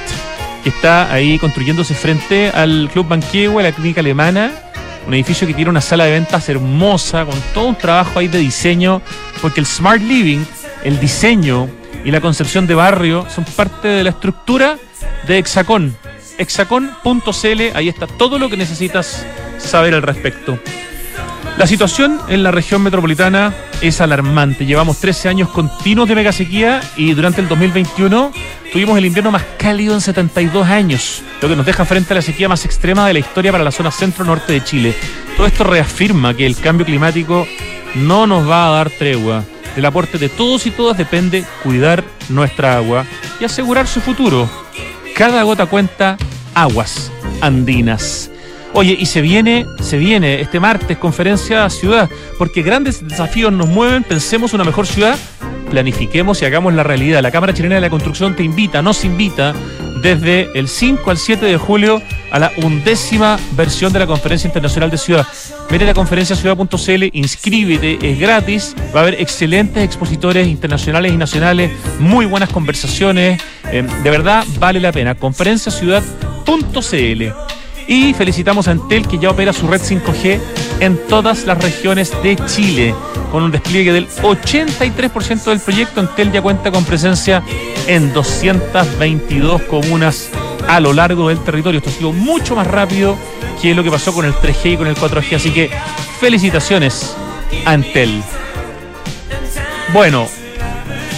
[0.64, 4.52] que está ahí construyéndose frente al Club Banquehue, la clínica alemana.
[5.06, 8.40] Un edificio que tiene una sala de ventas hermosa, con todo un trabajo ahí de
[8.40, 9.02] diseño,
[9.42, 10.46] porque el Smart Living,
[10.86, 11.70] el diseño
[12.06, 14.78] y la concepción de barrio son parte de la estructura
[15.28, 15.96] de Hexacon.
[16.38, 19.26] Hexacon.cl, ahí está todo lo que necesitas
[19.60, 20.58] saber al respecto.
[21.58, 24.66] La situación en la región metropolitana es alarmante.
[24.66, 28.32] Llevamos 13 años continuos de mega sequía y durante el 2021
[28.72, 32.22] tuvimos el invierno más cálido en 72 años, lo que nos deja frente a la
[32.24, 34.96] sequía más extrema de la historia para la zona centro-norte de Chile.
[35.38, 37.48] Todo esto reafirma que el cambio climático
[37.94, 39.44] no nos va a dar tregua.
[39.76, 43.06] Del aporte de todos y todas depende cuidar nuestra agua
[43.40, 44.50] y asegurar su futuro.
[45.16, 46.18] Cada gota cuenta
[46.56, 48.33] aguas andinas.
[48.76, 52.10] Oye, y se viene, se viene este martes conferencia ciudad,
[52.40, 55.16] porque grandes desafíos nos mueven, pensemos una mejor ciudad,
[55.70, 57.22] planifiquemos y hagamos la realidad.
[57.22, 59.54] La Cámara Chilena de la Construcción te invita, nos invita
[60.02, 62.02] desde el 5 al 7 de julio
[62.32, 65.28] a la undécima versión de la Conferencia Internacional de Ciudad.
[65.70, 71.72] Vete a la conferenciaciudad.cl, inscríbete, es gratis, va a haber excelentes expositores internacionales y nacionales,
[72.00, 73.40] muy buenas conversaciones,
[73.72, 75.14] eh, de verdad vale la pena.
[75.14, 77.63] Conferenciaciudad.cl.
[77.88, 80.40] Y felicitamos a Entel que ya opera su red 5G
[80.80, 82.96] en todas las regiones de Chile.
[83.32, 87.44] Con un despliegue del 83% del proyecto, Entel ya cuenta con presencia
[87.88, 90.30] en 222 comunas
[90.68, 91.80] a lo largo del territorio.
[91.80, 93.18] Esto ha sido mucho más rápido
[93.62, 95.36] que lo que pasó con el 3G y con el 4G.
[95.36, 95.70] Así que
[96.20, 97.16] felicitaciones
[97.66, 98.22] a Entel.
[99.92, 100.28] Bueno,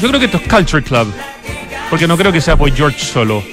[0.02, 1.14] yo creo que esto es Culture Club.
[1.90, 3.44] Porque no creo que sea por George solo.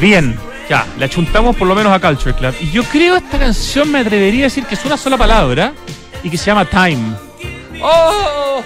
[0.00, 0.36] Bien,
[0.68, 2.54] ya, le achuntamos por lo menos a Culture Club.
[2.60, 5.72] Y yo creo esta canción me atrevería a decir que es una sola palabra
[6.22, 7.14] y que se llama Time.
[7.82, 8.62] ¡Oh!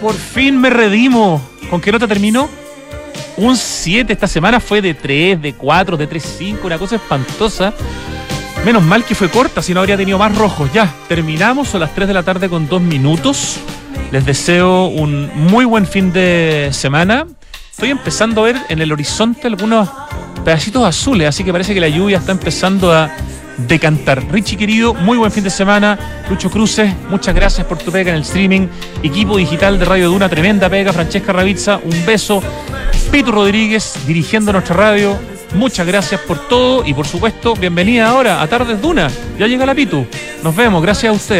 [0.00, 1.40] Por fin me redimo.
[1.70, 2.48] ¿Con qué nota terminó?
[3.36, 7.72] Un 7 esta semana fue de 3, de 4, de 3, 5, una cosa espantosa.
[8.64, 10.72] Menos mal que fue corta, si no habría tenido más rojos.
[10.72, 13.58] Ya, terminamos, son las 3 de la tarde con 2 minutos.
[14.10, 17.26] Les deseo un muy buen fin de semana.
[17.70, 19.88] Estoy empezando a ver en el horizonte algunos
[20.44, 23.10] pedacitos azules, así que parece que la lluvia está empezando a
[23.56, 24.24] decantar.
[24.30, 25.98] Richie querido, muy buen fin de semana.
[26.28, 28.68] Lucho Cruces, muchas gracias por tu pega en el streaming.
[29.02, 30.92] Equipo digital de Radio Duna, tremenda pega.
[30.92, 32.42] Francesca Ravizza, un beso.
[33.10, 35.16] Pito Rodríguez, dirigiendo nuestra radio.
[35.54, 39.08] Muchas gracias por todo y por supuesto, bienvenida ahora a Tardes Duna.
[39.38, 40.04] Ya llega la Pitu.
[40.42, 41.32] Nos vemos, gracias a ustedes.